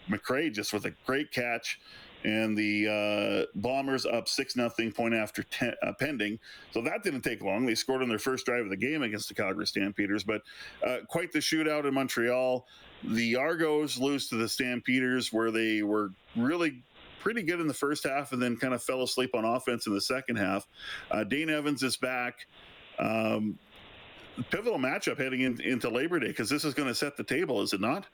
McCray 0.10 0.52
just 0.52 0.74
with 0.74 0.86
a 0.86 0.94
great 1.06 1.32
catch 1.32 1.80
and 2.24 2.58
the 2.58 2.88
uh, 2.88 3.60
Bombers 3.60 4.06
up 4.06 4.28
six 4.28 4.56
nothing 4.56 4.92
point 4.92 5.14
after 5.14 5.44
ten, 5.44 5.74
uh, 5.82 5.94
pending. 6.00 6.40
So 6.72 6.82
that 6.82 7.04
didn't 7.04 7.22
take 7.22 7.42
long. 7.42 7.66
They 7.66 7.76
scored 7.76 8.02
on 8.02 8.10
their 8.10 8.20
first 8.20 8.46
drive 8.46 8.64
of 8.64 8.70
the 8.70 8.78
game 8.78 9.04
against 9.04 9.28
the 9.28 9.36
Calgary 9.36 9.68
Stampeders, 9.68 10.24
but 10.24 10.42
uh, 10.86 10.98
quite 11.08 11.32
the 11.32 11.40
shootout 11.40 11.86
in 11.86 11.94
Montreal. 11.94 12.66
the 13.04 13.36
Argos 13.36 13.98
lose 13.98 14.28
to 14.30 14.36
the 14.36 14.48
Stampeders, 14.48 15.34
where 15.34 15.52
they 15.52 15.84
were 15.84 16.12
really 16.36 16.84
pretty 17.20 17.44
good 17.44 17.60
in 17.60 17.68
the 17.68 17.74
first 17.74 18.04
half 18.04 18.32
and 18.32 18.42
then 18.42 18.58
kind 18.58 18.74
of 18.74 18.84
fell 18.84 19.04
asleep 19.04 19.32
on 19.34 19.46
offense 19.46 19.88
in 19.88 19.94
the 19.94 20.02
second 20.02 20.36
half. 20.36 20.68
Uh, 21.12 21.24
Dane 21.24 21.50
Evans 21.50 21.84
is 21.84 21.98
back. 21.98 22.48
Um, 23.00 23.58
pivotal 24.50 24.80
matchup 24.80 25.18
heading 25.18 25.42
in, 25.42 25.62
into 25.62 25.90
Labor 25.90 26.20
Day 26.20 26.28
because 26.28 26.50
this 26.50 26.66
is 26.66 26.74
going 26.74 26.88
to 26.88 26.96
set 26.96 27.16
the 27.18 27.24
table, 27.24 27.62
is 27.62 27.74
it 27.74 27.82
not? 27.82 28.08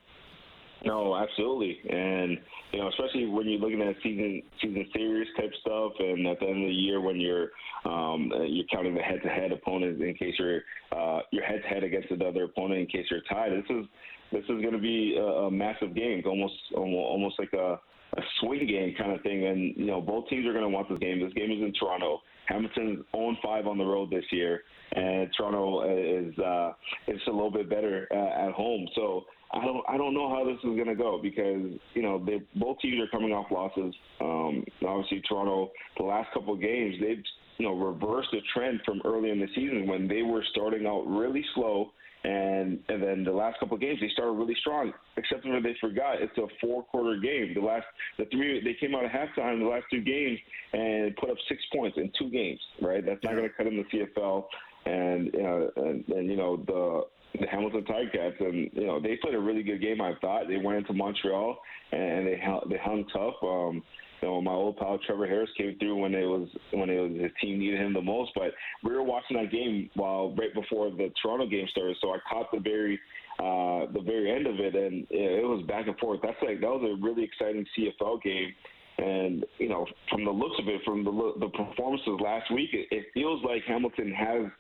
No, 0.86 1.16
absolutely, 1.16 1.78
and 1.90 2.38
you 2.72 2.80
know, 2.80 2.88
especially 2.90 3.26
when 3.26 3.50
you're 3.50 3.60
looking 3.60 3.82
at 3.82 3.96
season 4.02 4.42
season 4.62 4.86
series 4.94 5.28
type 5.36 5.52
stuff, 5.60 5.92
and 6.00 6.26
at 6.28 6.40
the 6.40 6.46
end 6.46 6.64
of 6.64 6.70
the 6.70 6.74
year 6.74 7.02
when 7.02 7.20
you're 7.20 7.50
um, 7.86 8.32
you're 8.48 8.66
counting 8.72 8.96
the 8.96 9.02
head-to-head 9.02 9.52
opponents 9.52 10.02
in 10.02 10.14
case 10.14 10.36
you're 10.40 10.62
uh, 10.92 11.20
you're 11.32 11.44
head-to-head 11.44 11.84
against 11.84 12.12
another 12.12 12.44
opponent 12.46 12.80
in 12.80 12.86
case 12.88 13.06
you're 13.12 13.22
tied. 13.30 13.52
This 13.52 13.70
is 13.70 13.86
this 14.32 14.44
is 14.44 14.62
going 14.62 14.72
to 14.72 14.80
be 14.80 15.18
a, 15.18 15.24
a 15.24 15.52
massive 15.52 15.94
game, 15.94 16.24
almost 16.26 16.54
almost 16.76 17.40
like 17.40 17.52
a 17.54 17.80
a 18.18 18.22
swing 18.40 18.66
game 18.68 18.96
kind 18.98 19.12
of 19.12 19.22
thing. 19.22 19.48
And 19.48 19.76
you 19.76 19.88
know, 19.88 20.02
both 20.02 20.28
teams 20.30 20.48
are 20.48 20.54
going 20.54 20.64
to 20.64 20.70
want 20.70 20.90
this 20.90 21.00
game. 21.00 21.20
This 21.20 21.34
game 21.34 21.52
is 21.52 21.60
in 21.60 21.74
Toronto. 21.80 22.22
Hamilton's 22.48 23.06
0 23.16 23.36
5 23.44 23.68
on 23.68 23.78
the 23.78 23.86
road 23.86 24.10
this 24.10 24.24
year, 24.32 24.64
and 24.94 25.30
Toronto 25.38 25.84
is 25.84 26.38
uh, 26.40 26.72
is 27.08 27.22
a 27.28 27.32
little 27.32 27.52
bit 27.52 27.70
better 27.70 28.08
uh, 28.12 28.48
at 28.48 28.54
home. 28.54 28.88
So 28.96 29.26
I 29.51 29.65
don't 29.65 29.84
I 29.88 29.98
don't 29.98 30.13
know 30.13 30.29
how 30.29 30.46
this 30.46 30.58
is 30.58 30.75
going 30.75 30.88
to 30.88 30.96
go 30.96 31.20
because 31.22 31.74
you 31.94 32.01
know 32.01 32.24
they 32.24 32.41
both 32.56 32.79
teams 32.79 33.01
are 33.01 33.08
coming 33.08 33.32
off 33.32 33.48
losses. 33.51 33.94
Um, 34.22 34.63
obviously, 34.86 35.22
Toronto 35.27 35.72
the 35.98 36.03
last 36.03 36.32
couple 36.34 36.53
of 36.53 36.62
games 36.62 36.96
they've 37.01 37.24
you 37.58 37.65
know 37.65 37.74
reversed 37.74 38.29
the 38.32 38.41
trend 38.53 38.82
from 38.86 39.01
early 39.06 39.32
in 39.32 39.39
the 39.39 39.48
season 39.56 39.88
when 39.88 40.08
they 40.08 40.22
were 40.22 40.44
starting 40.51 40.86
out 40.86 41.03
really 41.08 41.44
slow 41.56 41.91
and 42.24 42.79
and 42.89 43.01
then 43.01 43.24
the 43.24 43.32
last 43.32 43.60
couple 43.60 43.75
of 43.75 43.82
games 43.82 44.00
they 44.01 44.10
started 44.10 44.34
really 44.34 44.56
strong. 44.60 44.91
Except 45.18 45.46
when 45.46 45.63
they 45.63 45.75
forgot 45.79 46.22
it's 46.22 46.38
a 46.38 46.48
four 46.60 46.84
quarter 46.84 47.20
game. 47.20 47.53
The 47.53 47.62
last 47.62 47.86
the 48.18 48.25
three 48.25 48.62
they 48.63 48.75
came 48.79 48.94
out 48.94 49.06
of 49.06 49.12
halftime 49.12 49.60
the 49.60 49.65
last 49.65 49.86
two 49.91 50.01
games 50.01 50.38
and 50.74 51.15
put 51.15 51.29
up 51.29 51.38
six 51.48 51.62
points 51.74 51.98
in 51.98 52.12
two 52.20 52.29
games. 52.29 52.60
Right, 52.82 53.06
that's 53.06 53.24
not 53.24 53.34
going 53.34 53.50
to 53.50 53.56
cut 53.56 53.68
in 53.68 53.77
the 53.77 53.84
CFL. 53.98 54.46
And, 54.86 55.36
uh, 55.36 55.82
and 55.84 56.08
and 56.10 56.29
you 56.29 56.38
know 56.38 56.58
the 56.58 57.01
the 57.39 57.48
Hamilton 57.48 57.84
Ticats, 57.84 58.39
and 58.39 58.69
you 58.74 58.88
know 58.88 59.00
they 59.00 59.17
played 59.22 59.36
a 59.36 59.39
really 59.39 59.63
good 59.63 59.81
game. 59.81 60.01
I 60.01 60.13
thought 60.22 60.48
they 60.48 60.58
went 60.58 60.79
into 60.79 60.93
Montreal 60.93 61.58
and 61.91 62.27
they 62.27 62.41
they 62.69 62.77
hung 62.77 63.05
tough. 63.12 63.36
Um, 63.43 63.84
you 64.22 64.27
know, 64.27 64.41
my 64.41 64.51
old 64.51 64.77
pal 64.77 65.00
Trevor 65.05 65.27
Harris 65.27 65.50
came 65.58 65.77
through 65.79 65.96
when 65.96 66.13
it 66.13 66.25
was 66.25 66.48
when 66.72 66.89
it 66.89 67.00
was 67.00 67.12
his 67.22 67.31
team 67.41 67.60
needed 67.60 67.79
him 67.79 67.93
the 67.93 68.01
most. 68.01 68.31
But 68.36 68.51
we 68.84 68.91
were 68.91 69.03
watching 69.03 69.38
that 69.38 69.51
game 69.51 69.89
while 69.96 70.36
right 70.36 70.53
before 70.53 70.89
the 70.91 71.12
Toronto 71.22 71.48
game 71.48 71.67
started, 71.72 71.98
so 72.01 72.13
I 72.13 72.17
caught 72.29 72.51
the 72.51 72.60
very 72.60 73.00
uh, 73.39 73.91
the 73.93 74.01
very 74.03 74.31
end 74.31 74.48
of 74.48 74.60
it, 74.60 74.75
and 74.75 75.08
it 75.10 75.46
was 75.46 75.65
back 75.67 75.88
and 75.88 75.98
forth. 75.98 76.19
That's 76.22 76.38
like 76.41 76.60
that 76.62 76.67
was 76.67 76.84
a 76.84 77.01
really 77.03 77.24
exciting 77.24 77.65
CFL 77.77 78.22
game. 78.22 78.53
And 78.98 79.46
you 79.60 79.69
know, 79.69 79.86
from 80.10 80.25
the 80.25 80.31
looks 80.31 80.60
of 80.60 80.67
it, 80.67 80.81
from 80.84 81.05
the 81.05 81.34
the 81.39 81.48
performances 81.48 82.19
last 82.22 82.51
week, 82.51 82.72
it, 82.74 82.88
it 82.91 83.05
feels 83.13 83.41
like 83.46 83.63
Hamilton 83.65 84.12
has 84.12 84.51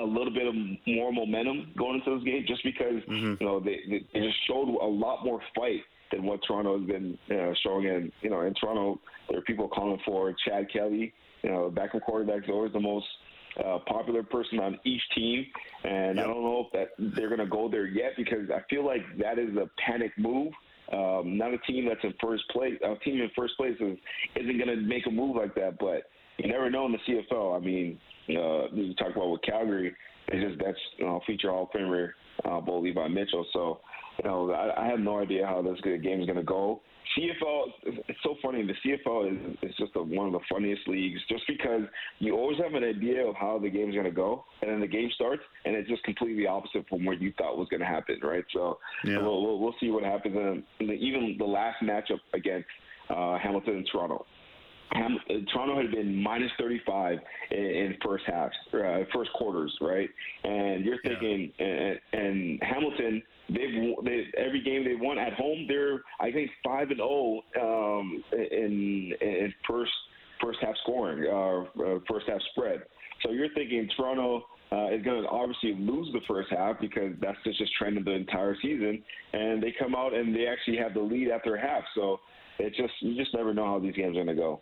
a 0.00 0.04
little 0.04 0.32
bit 0.32 0.46
of 0.46 0.54
more 0.86 1.12
momentum 1.12 1.72
going 1.76 1.96
into 2.00 2.16
this 2.16 2.24
game, 2.24 2.44
just 2.46 2.62
because 2.64 3.02
mm-hmm. 3.08 3.34
you 3.40 3.46
know 3.46 3.60
they, 3.60 4.04
they 4.12 4.20
just 4.20 4.36
showed 4.46 4.68
a 4.80 4.86
lot 4.86 5.24
more 5.24 5.40
fight 5.54 5.80
than 6.12 6.24
what 6.24 6.40
Toronto 6.46 6.78
has 6.78 6.86
been 6.86 7.18
uh, 7.30 7.52
showing. 7.62 7.88
And 7.88 8.12
you 8.22 8.30
know, 8.30 8.42
in 8.42 8.54
Toronto, 8.54 9.00
there 9.28 9.38
are 9.38 9.42
people 9.42 9.68
calling 9.68 10.00
for 10.04 10.34
Chad 10.46 10.70
Kelly. 10.72 11.12
You 11.42 11.50
know, 11.50 11.70
backup 11.70 12.02
quarterback 12.02 12.44
is 12.44 12.50
always 12.50 12.72
the 12.72 12.80
most 12.80 13.06
uh, 13.64 13.78
popular 13.86 14.22
person 14.22 14.58
on 14.60 14.78
each 14.84 15.02
team, 15.14 15.46
and 15.84 16.16
yep. 16.16 16.24
I 16.24 16.28
don't 16.28 16.42
know 16.42 16.66
if 16.66 16.72
that 16.72 17.14
they're 17.14 17.28
going 17.28 17.40
to 17.40 17.46
go 17.46 17.68
there 17.70 17.86
yet 17.86 18.12
because 18.16 18.50
I 18.50 18.62
feel 18.68 18.84
like 18.84 19.02
that 19.18 19.38
is 19.38 19.56
a 19.56 19.68
panic 19.84 20.12
move. 20.18 20.52
Um, 20.92 21.36
not 21.36 21.52
a 21.52 21.58
team 21.58 21.86
that's 21.88 22.04
in 22.04 22.14
first 22.22 22.48
place. 22.50 22.74
A 22.84 22.94
team 23.04 23.20
in 23.20 23.30
first 23.34 23.56
place 23.56 23.76
is, 23.80 23.98
isn't 24.36 24.58
going 24.58 24.68
to 24.68 24.76
make 24.76 25.06
a 25.06 25.10
move 25.10 25.36
like 25.36 25.54
that. 25.56 25.78
But 25.78 26.04
you 26.38 26.48
never 26.48 26.70
know 26.70 26.86
in 26.86 26.92
the 26.92 26.98
CFL. 26.98 27.56
I 27.56 27.64
mean, 27.64 27.98
uh, 28.28 28.74
you 28.74 28.94
talk 28.94 29.14
about 29.14 29.30
with 29.30 29.42
Calgary, 29.42 29.94
it's 30.28 30.48
just 30.48 30.64
that's 30.64 30.78
you 30.98 31.06
know, 31.06 31.20
feature 31.26 31.50
Hall 31.50 31.70
of 31.72 31.80
Famer 31.80 32.10
uh, 32.44 32.60
Bo 32.60 32.80
Levi 32.80 33.08
Mitchell. 33.08 33.46
So 33.52 33.80
you 34.22 34.28
know, 34.28 34.50
I, 34.50 34.84
I 34.84 34.86
have 34.86 35.00
no 35.00 35.20
idea 35.20 35.46
how 35.46 35.62
this 35.62 35.80
game 35.82 36.20
is 36.20 36.26
going 36.26 36.38
to 36.38 36.42
go. 36.42 36.80
CFL, 37.16 37.62
it's 38.08 38.18
so 38.22 38.34
funny. 38.42 38.66
The 38.66 38.74
CFL 38.84 39.32
is, 39.32 39.56
is 39.62 39.76
just 39.78 39.92
a, 39.94 40.02
one 40.02 40.26
of 40.26 40.32
the 40.32 40.40
funniest 40.50 40.86
leagues 40.88 41.20
just 41.28 41.44
because 41.46 41.82
you 42.18 42.34
always 42.34 42.58
have 42.58 42.74
an 42.74 42.84
idea 42.84 43.24
of 43.24 43.34
how 43.36 43.58
the 43.58 43.70
game's 43.70 43.94
going 43.94 44.06
to 44.06 44.10
go, 44.10 44.44
and 44.60 44.70
then 44.70 44.80
the 44.80 44.86
game 44.86 45.08
starts, 45.14 45.42
and 45.64 45.74
it's 45.76 45.88
just 45.88 46.02
completely 46.02 46.46
opposite 46.46 46.86
from 46.88 47.04
what 47.04 47.20
you 47.20 47.32
thought 47.38 47.56
was 47.56 47.68
going 47.68 47.80
to 47.80 47.86
happen, 47.86 48.18
right? 48.22 48.44
So 48.52 48.78
yeah. 49.04 49.18
we'll, 49.18 49.42
we'll, 49.42 49.58
we'll 49.60 49.74
see 49.80 49.90
what 49.90 50.02
happens. 50.02 50.36
And 50.36 50.90
even 50.90 51.36
the 51.38 51.44
last 51.44 51.76
matchup 51.82 52.20
against 52.34 52.66
uh, 53.08 53.38
Hamilton 53.38 53.76
and 53.76 53.88
Toronto. 53.90 54.26
Ham- 54.92 55.18
Toronto 55.52 55.80
had 55.80 55.90
been 55.90 56.22
minus 56.22 56.50
35 56.58 57.18
in, 57.50 57.58
in 57.58 57.96
first 58.04 58.24
halves, 58.26 58.54
uh, 58.72 59.04
first 59.12 59.32
quarters, 59.34 59.76
right? 59.80 60.08
And 60.44 60.84
you're 60.84 61.00
thinking, 61.02 61.52
yeah. 61.58 61.66
and, 61.66 62.00
and 62.12 62.62
Hamilton– 62.62 63.22
They've 63.48 63.94
they, 64.04 64.24
every 64.36 64.60
game 64.62 64.84
they 64.84 64.96
won 64.96 65.18
at 65.18 65.32
home. 65.34 65.66
They're 65.68 66.02
I 66.20 66.32
think 66.32 66.50
five 66.64 66.88
and 66.90 66.96
zero 66.96 67.42
oh, 67.60 68.00
um, 68.00 68.24
in 68.34 69.12
in 69.20 69.54
first 69.68 69.92
first 70.42 70.58
half 70.62 70.74
scoring, 70.82 71.24
uh, 71.26 71.82
uh, 71.82 71.98
first 72.10 72.26
half 72.28 72.40
spread. 72.50 72.82
So 73.22 73.30
you're 73.30 73.52
thinking 73.54 73.88
Toronto 73.96 74.46
uh, 74.72 74.88
is 74.88 75.02
going 75.04 75.22
to 75.22 75.28
obviously 75.28 75.74
lose 75.78 76.08
the 76.12 76.20
first 76.26 76.50
half 76.50 76.80
because 76.80 77.12
that's 77.20 77.38
just 77.44 77.58
just 77.58 77.72
trend 77.76 77.98
of 77.98 78.04
the 78.04 78.12
entire 78.12 78.56
season, 78.60 79.02
and 79.32 79.62
they 79.62 79.72
come 79.78 79.94
out 79.94 80.12
and 80.12 80.34
they 80.34 80.46
actually 80.48 80.78
have 80.78 80.94
the 80.94 81.00
lead 81.00 81.30
after 81.30 81.56
half. 81.56 81.84
So 81.94 82.18
it 82.58 82.74
just 82.74 82.94
you 83.00 83.14
just 83.16 83.34
never 83.34 83.54
know 83.54 83.64
how 83.64 83.78
these 83.78 83.94
games 83.94 84.16
are 84.16 84.24
going 84.24 84.26
to 84.28 84.34
go. 84.34 84.60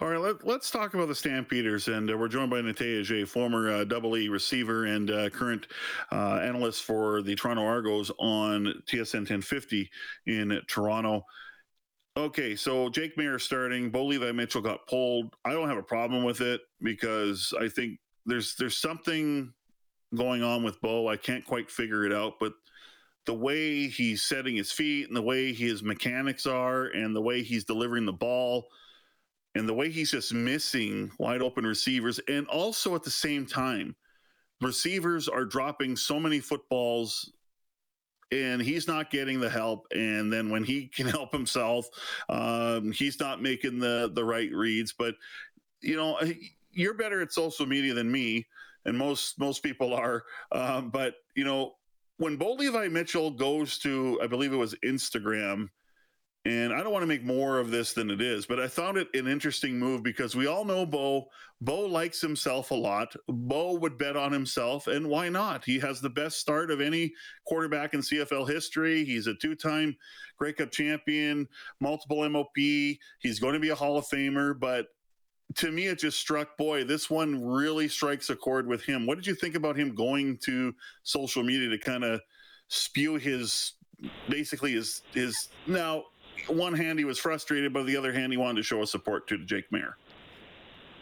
All 0.00 0.08
right, 0.08 0.18
let, 0.18 0.42
us 0.46 0.70
talk 0.70 0.94
about 0.94 1.08
the 1.08 1.14
Stampeders, 1.14 1.88
and 1.88 2.10
uh, 2.10 2.16
we're 2.16 2.28
joined 2.28 2.48
by 2.48 2.62
Natey 2.62 3.00
Adjei, 3.00 3.28
former 3.28 3.70
uh, 3.70 3.84
Double 3.84 4.16
E 4.16 4.30
receiver 4.30 4.86
and 4.86 5.10
uh, 5.10 5.28
current 5.28 5.66
uh, 6.10 6.40
analyst 6.42 6.84
for 6.84 7.20
the 7.20 7.34
Toronto 7.34 7.62
Argos 7.62 8.10
on 8.18 8.82
TSN 8.86 9.28
1050 9.28 9.90
in 10.26 10.58
Toronto. 10.68 11.26
Okay, 12.16 12.56
so 12.56 12.88
Jake 12.88 13.14
Maier 13.18 13.38
starting, 13.38 13.90
Bo 13.90 14.06
Levi 14.06 14.32
Mitchell 14.32 14.62
got 14.62 14.86
pulled. 14.86 15.34
I 15.44 15.52
don't 15.52 15.68
have 15.68 15.76
a 15.76 15.82
problem 15.82 16.24
with 16.24 16.40
it 16.40 16.62
because 16.80 17.52
I 17.60 17.68
think 17.68 17.98
there's 18.24 18.54
there's 18.54 18.78
something 18.78 19.52
going 20.16 20.42
on 20.42 20.62
with 20.62 20.80
Bo. 20.80 21.08
I 21.08 21.16
can't 21.18 21.44
quite 21.44 21.70
figure 21.70 22.06
it 22.06 22.12
out, 22.12 22.34
but 22.40 22.54
the 23.26 23.34
way 23.34 23.88
he's 23.88 24.22
setting 24.22 24.56
his 24.56 24.72
feet 24.72 25.08
and 25.08 25.16
the 25.16 25.22
way 25.22 25.52
his 25.52 25.82
mechanics 25.82 26.46
are 26.46 26.86
and 26.86 27.14
the 27.14 27.20
way 27.20 27.42
he's 27.42 27.64
delivering 27.64 28.06
the 28.06 28.12
ball– 28.12 28.68
and 29.54 29.68
the 29.68 29.74
way 29.74 29.90
he's 29.90 30.12
just 30.12 30.32
missing 30.32 31.10
wide 31.18 31.42
open 31.42 31.66
receivers, 31.66 32.20
and 32.28 32.46
also 32.46 32.94
at 32.94 33.02
the 33.02 33.10
same 33.10 33.46
time, 33.46 33.96
receivers 34.60 35.28
are 35.28 35.44
dropping 35.44 35.96
so 35.96 36.20
many 36.20 36.40
footballs 36.40 37.32
and 38.32 38.62
he's 38.62 38.86
not 38.86 39.10
getting 39.10 39.40
the 39.40 39.50
help. 39.50 39.88
And 39.90 40.32
then 40.32 40.50
when 40.50 40.62
he 40.62 40.86
can 40.86 41.06
help 41.08 41.32
himself, 41.32 41.88
um, 42.28 42.92
he's 42.92 43.18
not 43.18 43.42
making 43.42 43.80
the 43.80 44.10
the 44.14 44.24
right 44.24 44.52
reads. 44.52 44.92
But 44.96 45.16
you 45.82 45.96
know, 45.96 46.20
you're 46.70 46.94
better 46.94 47.20
at 47.22 47.32
social 47.32 47.66
media 47.66 47.92
than 47.92 48.10
me, 48.10 48.46
and 48.84 48.96
most 48.96 49.40
most 49.40 49.64
people 49.64 49.92
are. 49.94 50.22
Um, 50.52 50.90
but 50.90 51.14
you 51.34 51.44
know, 51.44 51.72
when 52.20 52.36
Bo 52.36 52.52
Levi 52.52 52.88
Mitchell 52.88 53.30
goes 53.30 53.78
to, 53.78 54.20
I 54.22 54.26
believe 54.26 54.52
it 54.52 54.56
was 54.56 54.74
Instagram, 54.84 55.70
and 56.44 56.70
I 56.70 56.82
don't 56.82 56.92
want 56.92 57.02
to 57.02 57.06
make 57.06 57.24
more 57.24 57.58
of 57.58 57.70
this 57.70 57.94
than 57.94 58.10
it 58.10 58.20
is, 58.20 58.44
but 58.44 58.60
I 58.60 58.68
found 58.68 58.98
it 58.98 59.08
an 59.14 59.26
interesting 59.26 59.78
move 59.78 60.02
because 60.02 60.36
we 60.36 60.46
all 60.46 60.66
know 60.66 60.84
Bo. 60.84 61.28
Bo 61.62 61.80
likes 61.80 62.20
himself 62.20 62.72
a 62.72 62.74
lot. 62.74 63.16
Bo 63.26 63.78
would 63.78 63.96
bet 63.96 64.18
on 64.18 64.32
himself, 64.32 64.86
and 64.86 65.08
why 65.08 65.30
not? 65.30 65.64
He 65.64 65.78
has 65.78 66.02
the 66.02 66.10
best 66.10 66.38
start 66.38 66.70
of 66.70 66.82
any 66.82 67.14
quarterback 67.46 67.94
in 67.94 68.00
CFL 68.00 68.46
history. 68.46 69.02
He's 69.02 69.26
a 69.26 69.34
two 69.34 69.54
time 69.54 69.96
Grey 70.36 70.52
Cup 70.52 70.70
champion, 70.70 71.48
multiple 71.80 72.28
MOP. 72.28 72.54
He's 72.54 73.40
going 73.40 73.54
to 73.54 73.60
be 73.60 73.70
a 73.70 73.74
Hall 73.74 73.96
of 73.96 74.06
Famer, 74.06 74.60
but 74.60 74.88
to 75.56 75.70
me, 75.72 75.86
it 75.86 75.98
just 75.98 76.18
struck, 76.18 76.56
boy, 76.56 76.84
this 76.84 77.10
one 77.10 77.44
really 77.44 77.88
strikes 77.88 78.30
a 78.30 78.36
chord 78.36 78.66
with 78.66 78.82
him. 78.82 79.06
What 79.06 79.16
did 79.16 79.26
you 79.26 79.34
think 79.34 79.54
about 79.54 79.76
him 79.76 79.94
going 79.94 80.38
to 80.38 80.74
social 81.02 81.42
media 81.42 81.68
to 81.70 81.78
kind 81.78 82.04
of 82.04 82.20
spew 82.68 83.16
his 83.16 83.72
basically 84.28 84.72
his 84.72 85.02
his 85.12 85.48
now 85.66 86.04
one 86.48 86.74
hand 86.74 86.98
he 86.98 87.04
was 87.04 87.18
frustrated, 87.18 87.72
but 87.72 87.86
the 87.86 87.96
other 87.96 88.12
hand 88.12 88.32
he 88.32 88.38
wanted 88.38 88.56
to 88.56 88.62
show 88.62 88.80
his 88.80 88.90
support 88.90 89.26
to 89.28 89.38
Jake 89.44 89.70
Maier. 89.70 89.94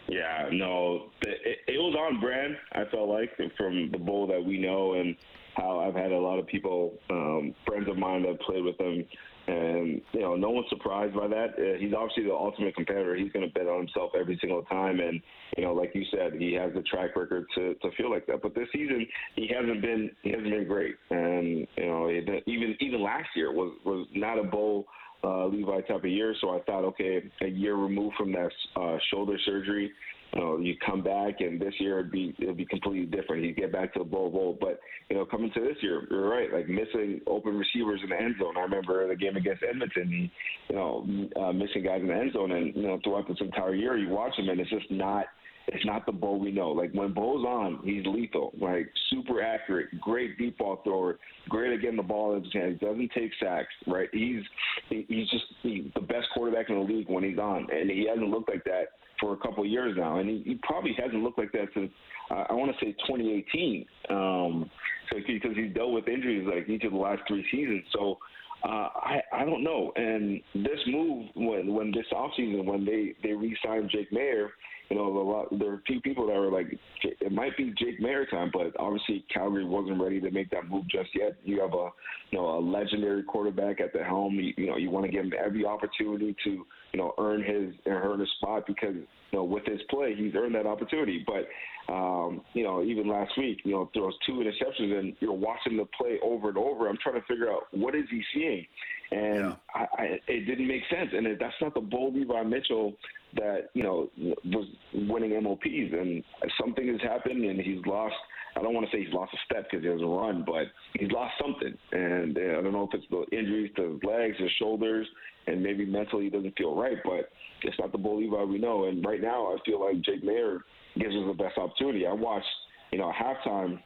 Yeah, 0.07 0.49
no, 0.51 1.11
it, 1.21 1.59
it, 1.67 1.77
was 1.77 1.95
on 1.95 2.19
brand. 2.19 2.57
I 2.73 2.85
felt 2.85 3.09
like 3.09 3.29
from 3.55 3.91
the 3.91 3.97
bull 3.99 4.25
that 4.27 4.43
we 4.43 4.57
know 4.57 4.95
and 4.95 5.15
how 5.55 5.79
I've 5.79 5.93
had 5.93 6.11
a 6.11 6.17
lot 6.17 6.39
of 6.39 6.47
people, 6.47 6.97
um, 7.11 7.53
friends 7.65 7.87
of 7.87 7.95
mine 7.95 8.23
that 8.23 8.41
played 8.41 8.63
with 8.63 8.79
him 8.79 9.05
And 9.49 10.01
you 10.11 10.19
know, 10.19 10.35
no 10.35 10.51
one's 10.51 10.69
surprised 10.69 11.15
by 11.15 11.27
that. 11.27 11.55
Uh, 11.57 11.79
he's 11.79 11.93
obviously 11.93 12.23
the 12.23 12.33
ultimate 12.33 12.75
competitor. 12.75 13.15
He's 13.15 13.31
going 13.31 13.47
to 13.47 13.53
bet 13.53 13.67
on 13.67 13.79
himself 13.79 14.11
every 14.19 14.37
single 14.39 14.61
time, 14.63 14.99
and 14.99 15.21
you 15.57 15.63
know, 15.63 15.73
like 15.73 15.91
you 15.95 16.03
said, 16.11 16.33
he 16.37 16.53
has 16.53 16.71
the 16.75 16.81
track 16.83 17.15
record 17.15 17.45
to, 17.55 17.73
to 17.75 17.89
feel 17.97 18.11
like 18.11 18.27
that. 18.27 18.41
But 18.43 18.53
this 18.53 18.67
season, 18.71 19.07
he 19.35 19.49
hasn't 19.53 19.81
been 19.81 20.11
he 20.21 20.29
hasn't 20.29 20.51
been 20.51 20.67
great, 20.67 20.95
and 21.09 21.67
you 21.77 21.85
know, 21.87 22.09
even 22.45 22.75
even 22.79 23.01
last 23.01 23.29
year 23.35 23.51
was 23.51 23.73
was 23.85 24.07
not 24.13 24.37
a 24.37 24.43
Bo 24.43 24.85
uh, 25.23 25.45
Levi 25.47 25.81
type 25.81 26.03
of 26.03 26.05
year. 26.05 26.35
So 26.41 26.51
I 26.51 26.59
thought, 26.61 26.83
okay, 26.85 27.21
a 27.41 27.47
year 27.47 27.75
removed 27.75 28.15
from 28.17 28.31
that 28.33 28.51
uh, 28.75 28.97
shoulder 29.11 29.37
surgery, 29.45 29.91
you 30.33 30.41
know, 30.41 30.57
you 30.59 30.75
come 30.85 31.01
back, 31.01 31.39
and 31.39 31.59
this 31.59 31.73
year 31.79 31.99
it'd 31.99 32.11
be 32.11 32.35
it'd 32.39 32.57
be 32.57 32.65
completely 32.65 33.05
different. 33.05 33.43
He'd 33.43 33.55
get 33.55 33.71
back 33.71 33.93
to 33.93 33.99
the 33.99 34.05
bowl 34.05 34.29
bowl, 34.29 34.57
but 34.59 34.79
you 35.09 35.15
know, 35.17 35.25
coming 35.25 35.51
to 35.55 35.59
this 35.59 35.77
year, 35.81 36.05
you're 36.11 36.29
right. 36.29 36.53
Like 36.53 36.69
missing 36.69 37.21
open 37.25 37.57
receivers 37.57 38.01
in 38.03 38.09
the 38.09 38.15
end 38.15 38.35
zone. 38.39 38.55
I 38.55 38.61
remember 38.61 39.07
the 39.07 39.15
game 39.15 39.37
against 39.37 39.63
Edmonton. 39.67 40.29
You 40.69 40.75
know, 40.75 41.07
uh, 41.35 41.51
missing 41.51 41.83
guys 41.83 42.01
in 42.01 42.07
the 42.07 42.13
end 42.13 42.33
zone, 42.33 42.51
and 42.51 42.75
you 42.75 42.83
know, 42.83 42.99
throughout 43.03 43.27
this 43.27 43.37
entire 43.41 43.73
year, 43.73 43.97
you 43.97 44.09
watch 44.09 44.37
him, 44.37 44.49
and 44.49 44.59
it's 44.59 44.69
just 44.69 44.91
not 44.91 45.25
it's 45.71 45.85
not 45.85 46.05
the 46.05 46.11
Bo 46.11 46.35
we 46.35 46.51
know. 46.51 46.69
Like 46.69 46.91
when 46.93 47.13
Bo's 47.13 47.45
on, 47.45 47.79
he's 47.83 48.05
lethal. 48.05 48.51
Like 48.59 48.89
super 49.09 49.41
accurate, 49.41 49.89
great 50.01 50.37
deep 50.37 50.57
ball 50.57 50.81
thrower, 50.83 51.19
great 51.47 51.73
at 51.73 51.81
getting 51.81 51.97
the 51.97 52.03
ball 52.03 52.35
in 52.35 52.43
his 52.43 52.53
hands. 52.53 52.79
Doesn't 52.79 53.11
take 53.13 53.31
sacks. 53.41 53.69
Right? 53.87 54.09
He's 54.11 54.41
he's 54.89 55.29
just 55.29 55.45
the 55.63 56.01
best 56.01 56.27
quarterback 56.33 56.69
in 56.69 56.75
the 56.75 56.81
league 56.81 57.09
when 57.09 57.23
he's 57.23 57.37
on, 57.37 57.67
and 57.71 57.89
he 57.89 58.07
hasn't 58.07 58.29
looked 58.29 58.49
like 58.49 58.63
that 58.65 58.85
for 59.19 59.33
a 59.33 59.37
couple 59.37 59.63
of 59.63 59.69
years 59.69 59.95
now, 59.97 60.19
and 60.19 60.29
he, 60.29 60.41
he 60.45 60.55
probably 60.63 60.95
hasn't 60.97 61.21
looked 61.21 61.37
like 61.37 61.51
that 61.51 61.67
since 61.73 61.91
uh, 62.31 62.45
I 62.49 62.53
want 62.53 62.71
to 62.71 62.85
say 62.85 62.93
2018. 63.07 63.85
Um, 64.09 64.69
so 65.11 65.17
because 65.27 65.55
he's 65.55 65.73
dealt 65.73 65.91
with 65.91 66.07
injuries 66.07 66.47
like 66.51 66.69
each 66.69 66.83
of 66.83 66.91
the 66.91 66.97
last 66.97 67.21
three 67.27 67.45
seasons, 67.51 67.83
so. 67.93 68.17
Uh, 68.61 68.89
I 68.93 69.21
I 69.31 69.45
don't 69.45 69.63
know. 69.63 69.93
And 69.95 70.41
this 70.53 70.79
move 70.85 71.27
when 71.33 71.73
when 71.73 71.93
this 71.93 72.03
offseason 72.11 72.65
when 72.65 72.83
they 72.83 73.15
they 73.23 73.31
re-signed 73.31 73.89
Jake 73.89 74.11
Maier, 74.11 74.49
you 74.89 74.97
know, 74.97 75.05
a 75.05 75.21
lot, 75.21 75.59
there 75.59 75.69
are 75.69 75.75
a 75.75 75.81
few 75.85 76.01
people 76.01 76.25
that 76.27 76.33
were 76.33 76.51
like, 76.51 76.77
it 77.03 77.31
might 77.31 77.55
be 77.55 77.73
Jake 77.77 77.99
Maier 77.99 78.29
time, 78.29 78.49
but 78.51 78.73
obviously 78.79 79.23
Calgary 79.31 79.63
wasn't 79.63 80.01
ready 80.01 80.19
to 80.19 80.31
make 80.31 80.49
that 80.49 80.67
move 80.67 80.87
just 80.89 81.09
yet. 81.13 81.37
You 81.43 81.61
have 81.61 81.73
a, 81.73 81.89
you 82.31 82.39
know, 82.39 82.57
a 82.57 82.59
legendary 82.59 83.21
quarterback 83.21 83.79
at 83.81 83.93
the 83.93 84.03
helm. 84.03 84.35
You, 84.35 84.53
you 84.57 84.67
know, 84.67 84.77
you 84.77 84.89
want 84.89 85.05
to 85.05 85.11
give 85.11 85.25
him 85.25 85.33
every 85.43 85.63
opportunity 85.63 86.35
to, 86.43 86.65
you 86.91 86.99
know, 86.99 87.13
earn 87.19 87.43
his 87.43 87.75
and 87.85 87.93
earn 87.93 88.19
his 88.19 88.29
spot 88.37 88.63
because, 88.65 88.95
you 88.95 89.37
know, 89.37 89.43
with 89.43 89.65
his 89.65 89.79
play, 89.91 90.15
he's 90.15 90.33
earned 90.35 90.55
that 90.55 90.65
opportunity. 90.65 91.23
But, 91.25 91.93
um, 91.93 92.41
you 92.53 92.63
know, 92.63 92.83
even 92.83 93.07
last 93.07 93.31
week, 93.37 93.59
you 93.63 93.71
know, 93.71 93.89
throws 93.93 94.13
two 94.25 94.33
interceptions, 94.33 94.97
and 94.99 95.15
you're 95.19 95.33
watching 95.33 95.77
the 95.77 95.85
play 95.97 96.19
over 96.23 96.49
and 96.49 96.57
over. 96.57 96.87
I'm 96.87 96.97
trying 97.01 97.21
to 97.21 97.27
figure 97.27 97.51
out 97.51 97.63
what 97.71 97.95
is 97.95 98.05
he 98.09 98.23
seeing, 98.33 98.65
and 99.11 99.39
yeah. 99.39 99.55
I, 99.73 99.85
I, 99.97 100.03
it 100.27 100.45
didn't 100.45 100.67
make 100.67 100.83
sense. 100.89 101.09
And 101.13 101.27
that's 101.39 101.55
not 101.61 101.73
the 101.73 101.81
Bo 101.81 102.11
Levi 102.13 102.43
Mitchell 102.43 102.93
that 103.35 103.69
you 103.73 103.83
know 103.83 104.09
was 104.17 104.67
winning 104.93 105.41
MOPs, 105.43 105.93
and 105.93 106.23
something 106.59 106.87
has 106.87 107.01
happened, 107.01 107.43
and 107.43 107.59
he's 107.59 107.85
lost. 107.85 108.15
I 108.57 108.61
don't 108.61 108.73
want 108.73 108.89
to 108.89 108.95
say 108.95 109.03
he's 109.03 109.13
lost 109.13 109.33
a 109.33 109.37
step 109.45 109.67
because 109.69 109.83
he 109.83 109.89
has 109.89 110.01
a 110.01 110.05
run, 110.05 110.43
but 110.45 110.65
he's 110.97 111.11
lost 111.11 111.33
something, 111.39 111.77
and 111.91 112.37
uh, 112.37 112.59
I 112.59 112.61
don't 112.61 112.73
know 112.73 112.89
if 112.91 112.99
it's 112.99 113.05
the 113.11 113.25
injuries 113.37 113.71
to 113.77 113.93
his 113.93 114.03
legs, 114.03 114.37
his 114.39 114.51
shoulders, 114.57 115.07
and 115.47 115.61
maybe 115.61 115.85
mentally 115.85 116.25
he 116.25 116.29
doesn't 116.29 116.57
feel 116.57 116.75
right. 116.75 116.97
But 117.03 117.29
it's 117.63 117.77
not 117.79 117.91
the 117.91 117.97
Bo 117.97 118.15
we 118.15 118.57
know, 118.57 118.85
and 118.85 119.05
right 119.05 119.21
now 119.21 119.53
I 119.53 119.57
feel 119.65 119.83
like 119.83 120.01
Jake 120.01 120.23
Maier 120.23 120.59
gives 120.97 121.15
us 121.15 121.23
the 121.27 121.33
best 121.33 121.57
opportunity. 121.57 122.07
I 122.07 122.13
watched, 122.13 122.47
you 122.91 122.97
know, 122.97 123.11
halftime 123.11 123.79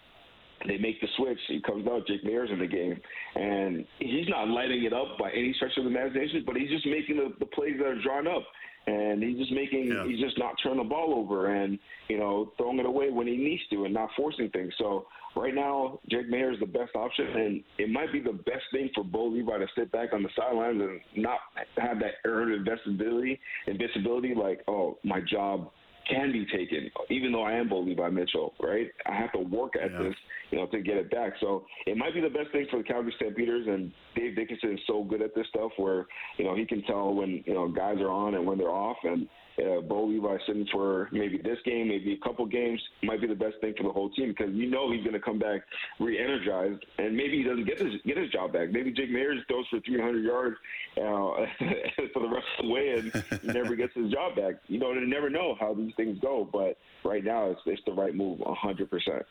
they 0.67 0.77
make 0.77 0.99
the 1.01 1.07
switch. 1.17 1.39
He 1.47 1.61
comes 1.61 1.87
out. 1.87 2.07
Jake 2.07 2.23
Maier's 2.23 2.51
in 2.51 2.59
the 2.59 2.67
game, 2.67 2.99
and 3.35 3.85
he's 3.99 4.27
not 4.29 4.47
lighting 4.47 4.83
it 4.83 4.93
up 4.93 5.17
by 5.19 5.31
any 5.31 5.53
stretch 5.53 5.77
of 5.77 5.83
the 5.83 5.89
imagination. 5.89 6.43
But 6.45 6.55
he's 6.55 6.69
just 6.69 6.85
making 6.85 7.17
the, 7.17 7.33
the 7.39 7.45
plays 7.45 7.75
that 7.79 7.87
are 7.87 8.01
drawn 8.01 8.27
up 8.27 8.43
and 8.87 9.23
he's 9.23 9.37
just 9.37 9.51
making 9.51 9.87
yeah. 9.87 10.05
he's 10.05 10.19
just 10.19 10.37
not 10.37 10.55
turning 10.61 10.79
the 10.79 10.83
ball 10.83 11.13
over 11.15 11.53
and 11.55 11.79
you 12.09 12.17
know 12.17 12.51
throwing 12.57 12.79
it 12.79 12.85
away 12.85 13.09
when 13.09 13.27
he 13.27 13.37
needs 13.37 13.61
to 13.69 13.85
and 13.85 13.93
not 13.93 14.09
forcing 14.15 14.49
things. 14.49 14.73
So 14.77 15.05
right 15.35 15.55
now, 15.55 15.99
Jake 16.09 16.29
Maier 16.29 16.53
is 16.53 16.59
the 16.59 16.65
best 16.65 16.95
option, 16.95 17.27
and 17.27 17.63
it 17.77 17.89
might 17.89 18.11
be 18.11 18.19
the 18.19 18.33
best 18.33 18.63
thing 18.71 18.89
for 18.93 19.03
Bo 19.03 19.27
Levi 19.27 19.57
to 19.57 19.67
sit 19.77 19.91
back 19.91 20.13
on 20.13 20.23
the 20.23 20.29
sidelines 20.35 20.81
and 20.81 20.99
not 21.15 21.39
have 21.77 21.99
that 21.99 22.15
earned 22.25 22.53
invisibility, 22.53 23.39
invisibility 23.67 24.33
like 24.35 24.61
oh 24.67 24.97
my 25.03 25.21
job 25.21 25.71
can 26.09 26.31
be 26.31 26.45
taken, 26.45 26.89
even 27.09 27.31
though 27.31 27.43
I 27.43 27.53
am 27.53 27.69
Bo 27.69 27.79
Levi 27.79 28.09
Mitchell, 28.09 28.53
right? 28.59 28.87
I 29.05 29.15
have 29.15 29.31
to 29.33 29.39
work 29.39 29.73
at 29.81 29.91
yeah. 29.91 30.03
this, 30.03 30.15
you 30.51 30.57
know, 30.57 30.67
to 30.67 30.81
get 30.81 30.97
it 30.97 31.11
back. 31.11 31.33
So 31.39 31.65
it 31.85 31.97
might 31.97 32.13
be 32.13 32.21
the 32.21 32.29
best 32.29 32.51
thing 32.51 32.67
for 32.69 32.77
the 32.77 32.83
Calgary 32.83 33.13
Stampeders, 33.17 33.67
and 33.67 33.91
Dave 34.15 34.35
Dickenson 34.35 34.73
is 34.73 34.79
so 34.87 35.03
good 35.03 35.21
at 35.21 35.35
this 35.35 35.47
stuff 35.49 35.71
where, 35.77 36.05
you 36.37 36.45
know, 36.45 36.55
he 36.55 36.65
can 36.65 36.83
tell 36.83 37.13
when, 37.13 37.43
you 37.45 37.53
know, 37.53 37.67
guys 37.67 37.97
are 37.99 38.11
on 38.11 38.35
and 38.35 38.45
when 38.45 38.57
they're 38.57 38.69
off, 38.69 38.97
and 39.03 39.27
uh, 39.59 39.81
Bo 39.81 40.05
Levi 40.05 40.37
sitting 40.47 40.67
for 40.71 41.09
maybe 41.11 41.37
this 41.37 41.57
game, 41.65 41.89
maybe 41.89 42.13
a 42.13 42.25
couple 42.25 42.45
games, 42.45 42.81
might 43.03 43.21
be 43.21 43.27
the 43.27 43.35
best 43.35 43.55
thing 43.61 43.73
for 43.77 43.83
the 43.83 43.91
whole 43.91 44.09
team 44.11 44.29
because 44.29 44.53
you 44.53 44.69
know 44.69 44.91
he's 44.91 45.03
going 45.03 45.13
to 45.13 45.19
come 45.19 45.39
back 45.39 45.61
re-energized, 45.99 46.83
and 46.97 47.15
maybe 47.15 47.37
he 47.37 47.43
doesn't 47.43 47.65
get 47.65 47.79
his 47.79 47.93
get 48.05 48.17
his 48.17 48.29
job 48.31 48.53
back. 48.53 48.71
Maybe 48.71 48.91
Jake 48.91 49.09
Maier 49.09 49.35
throws 49.47 49.65
for 49.69 49.79
300 49.81 50.23
yards 50.23 50.55
uh, 50.97 51.01
for 52.13 52.21
the 52.21 52.29
rest 52.29 52.47
of 52.59 52.65
the 52.65 52.71
way, 52.71 52.95
and 52.97 53.41
he 53.41 53.47
never 53.53 53.75
gets 53.75 53.93
his 53.93 54.11
job 54.11 54.35
back. 54.35 54.55
You 54.67 54.79
know, 54.79 54.91
you 54.93 55.05
never 55.07 55.29
know 55.29 55.55
how 55.59 55.73
these 55.73 55.93
things 55.95 56.17
go, 56.19 56.47
but 56.51 56.77
right 57.03 57.23
now 57.23 57.51
it's 57.51 57.61
it's 57.65 57.81
the 57.85 57.93
right 57.93 58.15
move, 58.15 58.39
100. 58.39 58.89
percent 58.89 59.25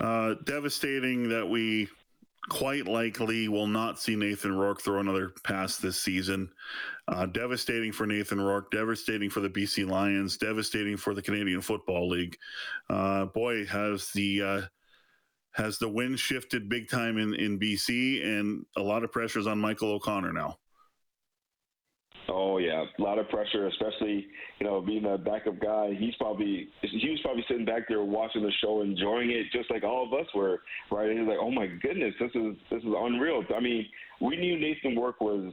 uh, 0.00 0.34
devastating 0.44 1.28
that 1.30 1.48
we 1.48 1.88
quite 2.48 2.86
likely 2.86 3.48
will 3.48 3.66
not 3.66 3.98
see 3.98 4.16
Nathan 4.16 4.56
Rourke 4.56 4.80
throw 4.80 5.00
another 5.00 5.32
pass 5.44 5.76
this 5.76 6.00
season. 6.00 6.50
Uh, 7.08 7.26
devastating 7.26 7.92
for 7.92 8.06
Nathan 8.06 8.40
Rourke, 8.40 8.70
devastating 8.70 9.30
for 9.30 9.40
the 9.40 9.50
BC 9.50 9.88
Lions, 9.88 10.36
devastating 10.36 10.96
for 10.96 11.14
the 11.14 11.22
Canadian 11.22 11.60
Football 11.60 12.08
League. 12.08 12.36
Uh, 12.90 13.26
boy, 13.26 13.64
has 13.66 14.10
the 14.12 14.42
uh, 14.42 14.62
has 15.52 15.78
the 15.78 15.88
wind 15.88 16.18
shifted 16.18 16.68
big 16.68 16.88
time 16.88 17.18
in 17.18 17.34
in 17.34 17.58
BC, 17.58 18.24
and 18.24 18.64
a 18.76 18.82
lot 18.82 19.04
of 19.04 19.12
pressures 19.12 19.46
on 19.46 19.58
Michael 19.58 19.92
O'Connor 19.92 20.32
now. 20.32 20.58
Oh 22.28 22.58
yeah, 22.58 22.84
a 22.98 23.02
lot 23.02 23.18
of 23.18 23.28
pressure, 23.28 23.66
especially 23.68 24.26
you 24.58 24.66
know 24.66 24.80
being 24.80 25.04
a 25.04 25.16
backup 25.16 25.60
guy. 25.60 25.94
He's 25.98 26.14
probably 26.16 26.68
he 26.82 27.10
was 27.10 27.20
probably 27.22 27.44
sitting 27.48 27.64
back 27.64 27.82
there 27.88 28.02
watching 28.02 28.42
the 28.42 28.52
show, 28.60 28.82
enjoying 28.82 29.30
it, 29.30 29.46
just 29.52 29.70
like 29.70 29.84
all 29.84 30.04
of 30.04 30.12
us 30.12 30.26
were. 30.34 30.60
Right? 30.90 31.08
And 31.08 31.20
he's 31.20 31.28
like, 31.28 31.38
oh 31.40 31.50
my 31.50 31.66
goodness, 31.66 32.14
this 32.20 32.30
is 32.34 32.56
this 32.70 32.82
is 32.82 32.94
unreal. 32.96 33.44
I 33.56 33.60
mean, 33.60 33.86
we 34.20 34.36
knew 34.36 34.58
Nathan 34.58 34.96
Rourke 35.00 35.20
was. 35.20 35.52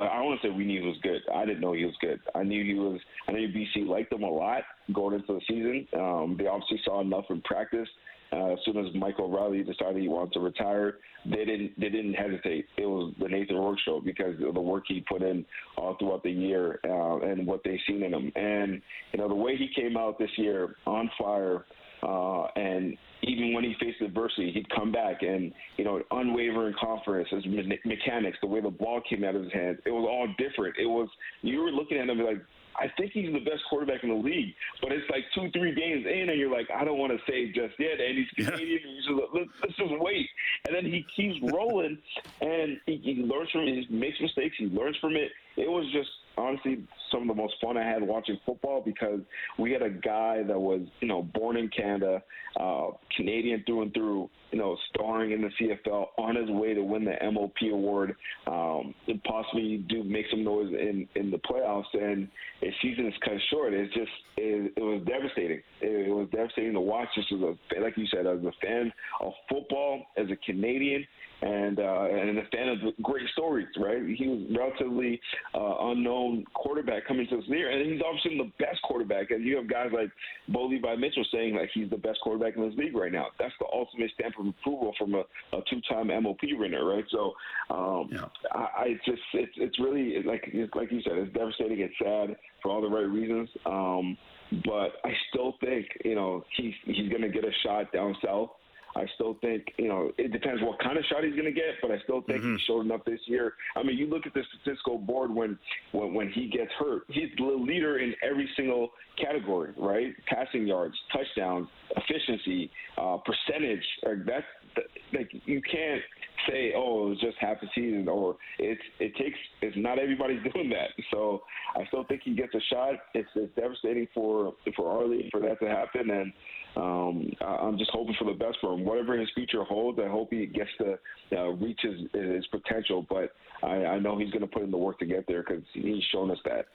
I 0.00 0.20
want 0.20 0.40
to 0.40 0.46
say 0.46 0.50
we 0.50 0.64
knew 0.64 0.80
he 0.80 0.86
was 0.86 0.98
good. 1.02 1.20
I 1.34 1.44
didn't 1.44 1.60
know 1.60 1.72
he 1.72 1.84
was 1.84 1.96
good. 2.00 2.20
I 2.34 2.42
knew 2.42 2.64
he 2.64 2.74
was. 2.74 3.00
I 3.28 3.32
knew 3.32 3.48
BC 3.48 3.86
liked 3.86 4.12
him 4.12 4.22
a 4.22 4.30
lot 4.30 4.62
going 4.92 5.14
into 5.14 5.34
the 5.34 5.40
season. 5.48 5.86
Um, 5.94 6.36
they 6.38 6.46
obviously 6.46 6.80
saw 6.84 7.00
enough 7.00 7.24
in 7.30 7.40
practice 7.42 7.88
uh, 8.32 8.52
as 8.52 8.58
soon 8.64 8.76
as 8.78 8.92
Michael 8.94 9.30
Reilly 9.30 9.62
decided 9.62 10.00
he 10.00 10.08
wanted 10.08 10.32
to 10.34 10.40
retire, 10.40 10.98
they 11.24 11.44
didn't 11.44 11.78
they 11.78 11.88
didn't 11.88 12.14
hesitate. 12.14 12.66
It 12.76 12.86
was 12.86 13.14
the 13.20 13.28
Nathan 13.28 13.56
Rourke 13.56 13.78
show 13.84 14.00
because 14.00 14.34
of 14.46 14.54
the 14.54 14.60
work 14.60 14.84
he 14.88 15.04
put 15.08 15.22
in 15.22 15.44
all 15.76 15.96
throughout 15.98 16.22
the 16.22 16.30
year 16.30 16.80
uh, 16.84 17.18
and 17.20 17.46
what 17.46 17.60
they've 17.64 17.78
seen 17.86 18.02
in 18.02 18.12
him. 18.12 18.32
And 18.34 18.82
you 19.12 19.18
know 19.18 19.28
the 19.28 19.34
way 19.34 19.56
he 19.56 19.68
came 19.74 19.96
out 19.96 20.18
this 20.18 20.30
year 20.36 20.76
on 20.86 21.10
fire, 21.18 21.64
uh, 22.02 22.46
and 22.56 22.96
even 23.22 23.54
when 23.54 23.64
he 23.64 23.74
faced 23.80 24.00
adversity, 24.02 24.52
he'd 24.52 24.68
come 24.70 24.92
back 24.92 25.22
and 25.22 25.52
you 25.76 25.84
know 25.84 26.00
unwavering 26.10 26.74
confidence, 26.80 27.28
his 27.30 27.44
mechanics, 27.84 28.38
the 28.40 28.46
way 28.46 28.60
the 28.60 28.70
ball 28.70 29.00
came 29.08 29.24
out 29.24 29.34
of 29.34 29.44
his 29.44 29.52
hands, 29.52 29.78
it 29.86 29.90
was 29.90 30.06
all 30.08 30.28
different. 30.38 30.74
It 30.78 30.86
was 30.86 31.08
you 31.42 31.60
were 31.60 31.70
looking 31.70 31.98
at 31.98 32.08
him 32.08 32.18
like 32.18 32.42
I 32.76 32.88
think 32.96 33.12
he's 33.12 33.32
the 33.32 33.40
best 33.40 33.62
quarterback 33.68 34.02
in 34.02 34.10
the 34.10 34.16
league. 34.16 34.54
But 34.80 34.92
it's 34.92 35.08
like 35.10 35.24
two, 35.34 35.50
three 35.52 35.74
games 35.74 36.06
in, 36.06 36.28
and 36.28 36.38
you're 36.38 36.52
like, 36.52 36.68
I 36.74 36.84
don't 36.84 36.98
want 36.98 37.12
to 37.12 37.18
say 37.30 37.46
just 37.52 37.74
yet. 37.78 38.00
And 38.00 38.18
he's 38.18 38.46
Canadian. 38.46 38.80
He's 38.84 39.04
just, 39.06 39.20
let's, 39.34 39.50
let's, 39.62 39.76
just 39.76 39.92
wait. 40.00 40.28
And 40.66 40.74
then 40.74 40.84
he 40.84 41.06
keeps 41.14 41.36
rolling, 41.52 41.98
and 42.40 42.80
he, 42.86 43.00
he 43.02 43.22
learns 43.22 43.50
from 43.50 43.62
it. 43.62 43.86
He 43.88 43.94
makes 43.94 44.20
mistakes. 44.20 44.56
He 44.58 44.66
learns 44.66 44.96
from 45.00 45.16
it. 45.16 45.30
It 45.56 45.70
was 45.70 45.84
just 45.92 46.10
honestly 46.36 46.84
some 47.12 47.22
of 47.22 47.28
the 47.28 47.40
most 47.40 47.54
fun 47.62 47.76
I 47.76 47.84
had 47.84 48.02
watching 48.02 48.38
football 48.44 48.82
because 48.84 49.20
we 49.58 49.70
had 49.70 49.82
a 49.82 49.90
guy 49.90 50.42
that 50.42 50.58
was, 50.58 50.82
you 51.00 51.08
know, 51.08 51.22
born 51.22 51.56
in 51.56 51.68
Canada, 51.68 52.22
uh, 52.58 52.88
Canadian 53.16 53.62
through 53.66 53.82
and 53.82 53.94
through, 53.94 54.30
you 54.50 54.58
know, 54.58 54.76
starring 55.24 55.32
in 55.32 55.42
the 55.42 55.88
CFL 55.90 56.06
on 56.18 56.36
his 56.36 56.50
way 56.50 56.74
to 56.74 56.82
win 56.82 57.04
the 57.04 57.14
MOP 57.30 57.54
award, 57.72 58.14
um, 58.46 58.94
and 59.08 59.22
possibly 59.24 59.84
do 59.88 60.02
make 60.04 60.26
some 60.30 60.44
noise 60.44 60.68
in, 60.68 61.08
in 61.14 61.30
the 61.30 61.38
playoffs. 61.38 61.84
And 61.94 62.28
his 62.60 62.72
season 62.82 63.06
is 63.06 63.14
cut 63.24 63.34
short. 63.50 63.72
It's 63.72 63.92
just, 63.94 64.10
it, 64.36 64.72
it 64.76 64.80
was 64.80 65.02
devastating. 65.06 65.60
It, 65.80 66.08
it 66.08 66.12
was 66.12 66.28
devastating 66.32 66.72
to 66.74 66.80
watch. 66.80 67.08
Just 67.14 67.32
as 67.32 67.40
a, 67.40 67.80
like 67.80 67.96
you 67.96 68.06
said, 68.06 68.26
as 68.26 68.38
a 68.40 68.52
fan 68.62 68.92
of 69.20 69.32
football, 69.48 70.02
as 70.16 70.26
a 70.30 70.36
Canadian, 70.44 71.06
and 71.44 71.78
uh, 71.78 72.06
and 72.10 72.38
a 72.38 72.46
fan 72.50 72.68
of 72.68 72.78
great 73.02 73.28
stories. 73.32 73.68
Right, 73.76 74.02
he 74.16 74.26
was 74.26 74.40
relatively 74.56 75.20
uh, 75.54 75.90
unknown 75.90 76.44
quarterback 76.54 77.06
coming 77.06 77.26
to 77.28 77.36
this 77.36 77.44
year, 77.48 77.70
and 77.70 77.92
he's 77.92 78.00
obviously 78.04 78.38
the 78.38 78.50
best 78.64 78.80
quarterback. 78.82 79.30
And 79.30 79.44
you 79.44 79.56
have 79.56 79.68
guys 79.68 79.90
like 79.92 80.10
Bo 80.48 80.66
Levi 80.66 80.96
Mitchell 80.96 81.24
saying 81.32 81.54
like 81.54 81.70
he's 81.74 81.90
the 81.90 81.98
best 81.98 82.18
quarterback 82.22 82.56
in 82.56 82.66
this 82.66 82.76
league 82.78 82.96
right 82.96 83.12
now. 83.12 83.26
That's 83.38 83.54
the 83.60 83.66
ultimate 83.72 84.10
stamp 84.14 84.34
of 84.40 84.46
approval 84.46 84.94
from 84.98 85.14
a, 85.14 85.24
a 85.52 85.60
two-time 85.68 86.08
MOP 86.22 86.40
winner, 86.52 86.84
right? 86.84 87.04
So 87.10 87.32
um, 87.70 88.08
yeah. 88.10 88.24
I, 88.52 88.58
I 88.58 89.00
just 89.04 89.22
it's 89.34 89.52
it's 89.56 89.78
really 89.78 90.22
like 90.24 90.50
like 90.74 90.90
you 90.90 91.02
said, 91.02 91.18
it's 91.18 91.34
devastating. 91.34 91.80
It's 91.80 91.94
sad 92.02 92.36
for 92.62 92.70
all 92.70 92.80
the 92.80 92.88
right 92.88 93.06
reasons. 93.06 93.50
Um, 93.66 94.16
but 94.64 94.92
I 95.04 95.12
still 95.30 95.54
think 95.60 95.86
you 96.04 96.14
know 96.14 96.42
he's 96.56 96.74
he's 96.86 97.10
going 97.10 97.22
to 97.22 97.28
get 97.28 97.44
a 97.44 97.52
shot 97.64 97.92
down 97.92 98.16
south. 98.24 98.50
I 98.96 99.06
still 99.14 99.36
think, 99.40 99.64
you 99.76 99.88
know, 99.88 100.12
it 100.18 100.32
depends 100.32 100.62
what 100.62 100.78
kind 100.78 100.96
of 100.96 101.04
shot 101.06 101.24
he's 101.24 101.34
going 101.34 101.46
to 101.46 101.52
get, 101.52 101.80
but 101.82 101.90
I 101.90 101.98
still 102.04 102.22
think 102.22 102.40
mm-hmm. 102.40 102.56
he 102.56 102.62
showed 102.66 102.82
enough 102.82 103.04
this 103.04 103.20
year. 103.26 103.54
I 103.76 103.82
mean, 103.82 103.96
you 103.96 104.06
look 104.06 104.26
at 104.26 104.34
the 104.34 104.42
statistical 104.54 104.98
board 104.98 105.34
when, 105.34 105.58
when 105.92 106.14
when 106.14 106.30
he 106.30 106.48
gets 106.48 106.70
hurt, 106.78 107.02
he's 107.08 107.28
the 107.36 107.44
leader 107.44 107.98
in 107.98 108.14
every 108.22 108.48
single 108.56 108.90
category, 109.20 109.72
right? 109.76 110.14
Passing 110.26 110.66
yards, 110.66 110.94
touchdowns, 111.12 111.68
efficiency, 111.96 112.70
uh, 112.98 113.18
percentage. 113.18 113.84
Like 114.04 114.24
that's 114.26 114.86
like 115.12 115.30
you 115.44 115.60
can't 115.62 116.02
say, 116.48 116.72
oh, 116.76 117.06
it 117.06 117.10
was 117.10 117.20
just 117.20 117.36
half 117.38 117.56
a 117.62 117.66
season, 117.74 118.08
or 118.08 118.36
it's 118.58 118.80
it 118.98 119.14
takes. 119.16 119.38
It's 119.62 119.76
not 119.76 119.98
everybody's 119.98 120.42
doing 120.54 120.70
that. 120.70 120.90
So 121.10 121.42
I 121.76 121.86
still 121.86 122.04
think 122.04 122.22
he 122.24 122.34
gets 122.34 122.54
a 122.54 122.60
shot. 122.72 122.94
It's, 123.14 123.28
it's 123.34 123.54
devastating 123.54 124.08
for 124.14 124.54
for 124.76 124.90
our 124.90 125.06
league 125.06 125.30
for 125.30 125.40
that 125.40 125.60
to 125.60 125.68
happen, 125.68 126.10
and 126.10 126.32
um, 126.76 127.30
I'm 127.40 127.78
just 127.78 127.90
hoping 127.92 128.14
for 128.18 128.24
the 128.24 128.38
best 128.38 128.58
for 128.60 128.74
him. 128.74 128.84
Whatever 128.84 129.16
his 129.18 129.28
future 129.34 129.62
holds, 129.64 129.98
I 129.98 130.08
hope 130.08 130.28
he 130.30 130.46
gets 130.46 130.70
to 130.78 130.98
uh, 131.36 131.50
reach 131.50 131.80
his, 131.82 132.00
his 132.12 132.46
potential. 132.48 133.06
But 133.08 133.32
I, 133.62 133.84
I 133.84 133.98
know 133.98 134.18
he's 134.18 134.30
going 134.30 134.42
to 134.42 134.48
put 134.48 134.62
in 134.62 134.70
the 134.70 134.76
work 134.76 134.98
to 134.98 135.06
get 135.06 135.26
there 135.26 135.44
because 135.46 135.62
he's 135.72 136.02
shown 136.12 136.30
us 136.30 136.38
that. 136.44 136.66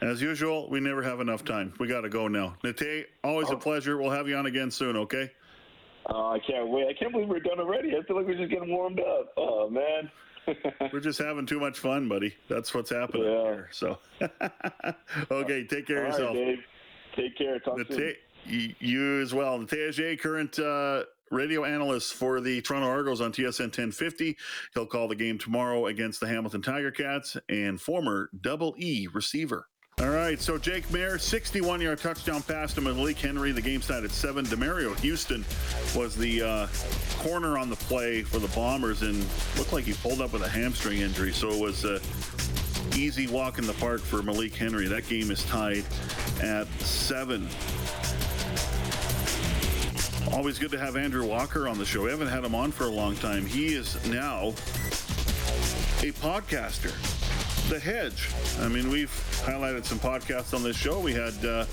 As 0.00 0.22
usual, 0.22 0.68
we 0.70 0.78
never 0.78 1.02
have 1.02 1.20
enough 1.20 1.44
time. 1.44 1.72
We 1.80 1.88
got 1.88 2.02
to 2.02 2.08
go 2.08 2.28
now. 2.28 2.56
Nate, 2.62 3.06
always 3.24 3.48
oh. 3.50 3.54
a 3.54 3.56
pleasure. 3.56 3.96
We'll 3.96 4.10
have 4.10 4.28
you 4.28 4.36
on 4.36 4.46
again 4.46 4.70
soon, 4.70 4.96
okay? 4.96 5.32
Oh, 6.06 6.30
I 6.32 6.38
can't 6.38 6.68
wait. 6.68 6.86
I 6.88 6.92
can't 6.94 7.12
believe 7.12 7.28
we're 7.28 7.40
done 7.40 7.58
already. 7.58 7.96
I 7.96 8.02
feel 8.04 8.16
like 8.16 8.26
we're 8.26 8.38
just 8.38 8.50
getting 8.50 8.70
warmed 8.70 9.00
up. 9.00 9.32
Oh, 9.36 9.68
man. 9.68 10.10
we're 10.92 11.00
just 11.00 11.18
having 11.18 11.46
too 11.46 11.58
much 11.58 11.78
fun, 11.78 12.08
buddy. 12.08 12.34
That's 12.48 12.72
what's 12.72 12.90
happening 12.90 13.24
yeah. 13.24 13.42
here. 13.42 13.68
So, 13.72 13.98
okay, 15.30 15.66
take 15.66 15.86
care 15.86 16.06
All 16.06 16.12
of 16.12 16.18
yourself. 16.18 16.36
Right, 16.36 16.44
Dave. 16.44 16.58
Take 17.16 17.36
care. 17.36 17.58
Talk 17.58 17.78
Nate, 17.78 17.92
soon. 17.92 18.14
You 18.48 19.20
as 19.20 19.34
well. 19.34 19.58
Nate 19.58 20.20
current 20.20 20.58
uh, 20.58 21.04
radio 21.30 21.64
analyst 21.64 22.14
for 22.14 22.40
the 22.40 22.60
Toronto 22.62 22.88
Argos 22.88 23.20
on 23.20 23.32
TSN 23.32 23.66
1050. 23.66 24.36
He'll 24.74 24.86
call 24.86 25.08
the 25.08 25.14
game 25.14 25.38
tomorrow 25.38 25.86
against 25.86 26.20
the 26.20 26.26
Hamilton 26.26 26.62
Tiger 26.62 26.90
Cats 26.90 27.36
and 27.48 27.80
former 27.80 28.30
Double 28.40 28.74
E 28.78 29.08
receiver. 29.12 29.66
All 30.00 30.10
right, 30.10 30.40
so 30.40 30.58
Jake 30.58 30.86
Maier, 30.88 31.20
61 31.20 31.80
yard 31.80 31.98
touchdown 31.98 32.40
pass 32.42 32.72
to 32.74 32.80
Malik 32.80 33.18
Henry. 33.18 33.50
The 33.50 33.60
game 33.60 33.82
started 33.82 34.04
at 34.04 34.10
7. 34.12 34.44
Demerio 34.44 34.96
Houston 35.00 35.44
was 35.96 36.14
the 36.14 36.40
uh, 36.40 36.66
corner 37.18 37.58
on 37.58 37.68
the 37.68 37.74
play 37.74 38.22
for 38.22 38.38
the 38.38 38.46
Bombers 38.48 39.02
and 39.02 39.26
looked 39.56 39.72
like 39.72 39.84
he 39.84 39.94
pulled 39.94 40.20
up 40.20 40.32
with 40.32 40.42
a 40.42 40.48
hamstring 40.48 41.00
injury. 41.00 41.32
So 41.32 41.50
it 41.50 41.60
was 41.60 41.84
a 41.84 42.00
easy 42.96 43.26
walk 43.26 43.58
in 43.58 43.66
the 43.66 43.72
park 43.74 44.00
for 44.00 44.22
Malik 44.22 44.54
Henry. 44.54 44.86
That 44.86 45.08
game 45.08 45.32
is 45.32 45.44
tied 45.46 45.84
at 46.40 46.68
7. 46.80 47.48
Always 50.32 50.58
good 50.58 50.70
to 50.72 50.78
have 50.78 50.96
Andrew 50.96 51.26
Walker 51.26 51.68
on 51.68 51.78
the 51.78 51.84
show. 51.84 52.04
We 52.04 52.10
haven't 52.10 52.28
had 52.28 52.44
him 52.44 52.54
on 52.54 52.70
for 52.70 52.84
a 52.84 52.90
long 52.90 53.16
time. 53.16 53.46
He 53.46 53.74
is 53.74 53.94
now 54.08 54.48
a 56.00 56.12
podcaster. 56.20 56.92
The 57.68 57.78
Hedge. 57.78 58.28
I 58.60 58.68
mean, 58.68 58.90
we've 58.90 59.10
highlighted 59.44 59.84
some 59.84 59.98
podcasts 59.98 60.54
on 60.54 60.62
this 60.62 60.76
show. 60.76 61.00
We 61.00 61.12
had 61.12 61.34
uh, 61.44 61.64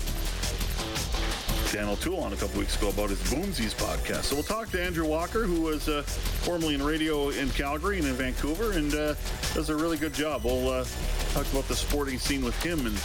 Dan 1.72 1.88
on 1.88 2.32
a 2.32 2.36
couple 2.36 2.58
weeks 2.58 2.76
ago 2.76 2.88
about 2.88 3.10
his 3.10 3.20
Boomsies 3.24 3.74
podcast. 3.74 4.24
So 4.24 4.36
we'll 4.36 4.44
talk 4.44 4.70
to 4.70 4.82
Andrew 4.82 5.06
Walker, 5.06 5.44
who 5.44 5.60
was 5.60 5.88
uh, 5.88 6.02
formerly 6.02 6.74
in 6.74 6.82
radio 6.82 7.28
in 7.28 7.50
Calgary 7.50 7.98
and 7.98 8.06
in 8.06 8.14
Vancouver, 8.14 8.72
and 8.72 8.94
uh, 8.94 9.14
does 9.52 9.68
a 9.68 9.76
really 9.76 9.98
good 9.98 10.14
job. 10.14 10.44
We'll 10.44 10.70
uh, 10.70 10.84
talk 11.32 11.46
about 11.52 11.68
the 11.68 11.76
sporting 11.76 12.18
scene 12.18 12.42
with 12.42 12.60
him, 12.62 12.86
and 12.86 12.96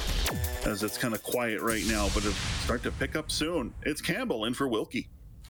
as 0.65 0.83
it's 0.83 0.97
kind 0.97 1.13
of 1.13 1.21
quiet 1.21 1.61
right 1.61 1.83
now, 1.87 2.07
but 2.13 2.19
it'll 2.19 2.31
start 2.63 2.83
to 2.83 2.91
pick 2.91 3.17
up 3.17 3.29
soon. 3.29 3.73
It's 3.83 3.99
Campbell 3.99 4.45
in 4.45 4.53
for 4.53 4.67
Wilkie. 4.67 5.09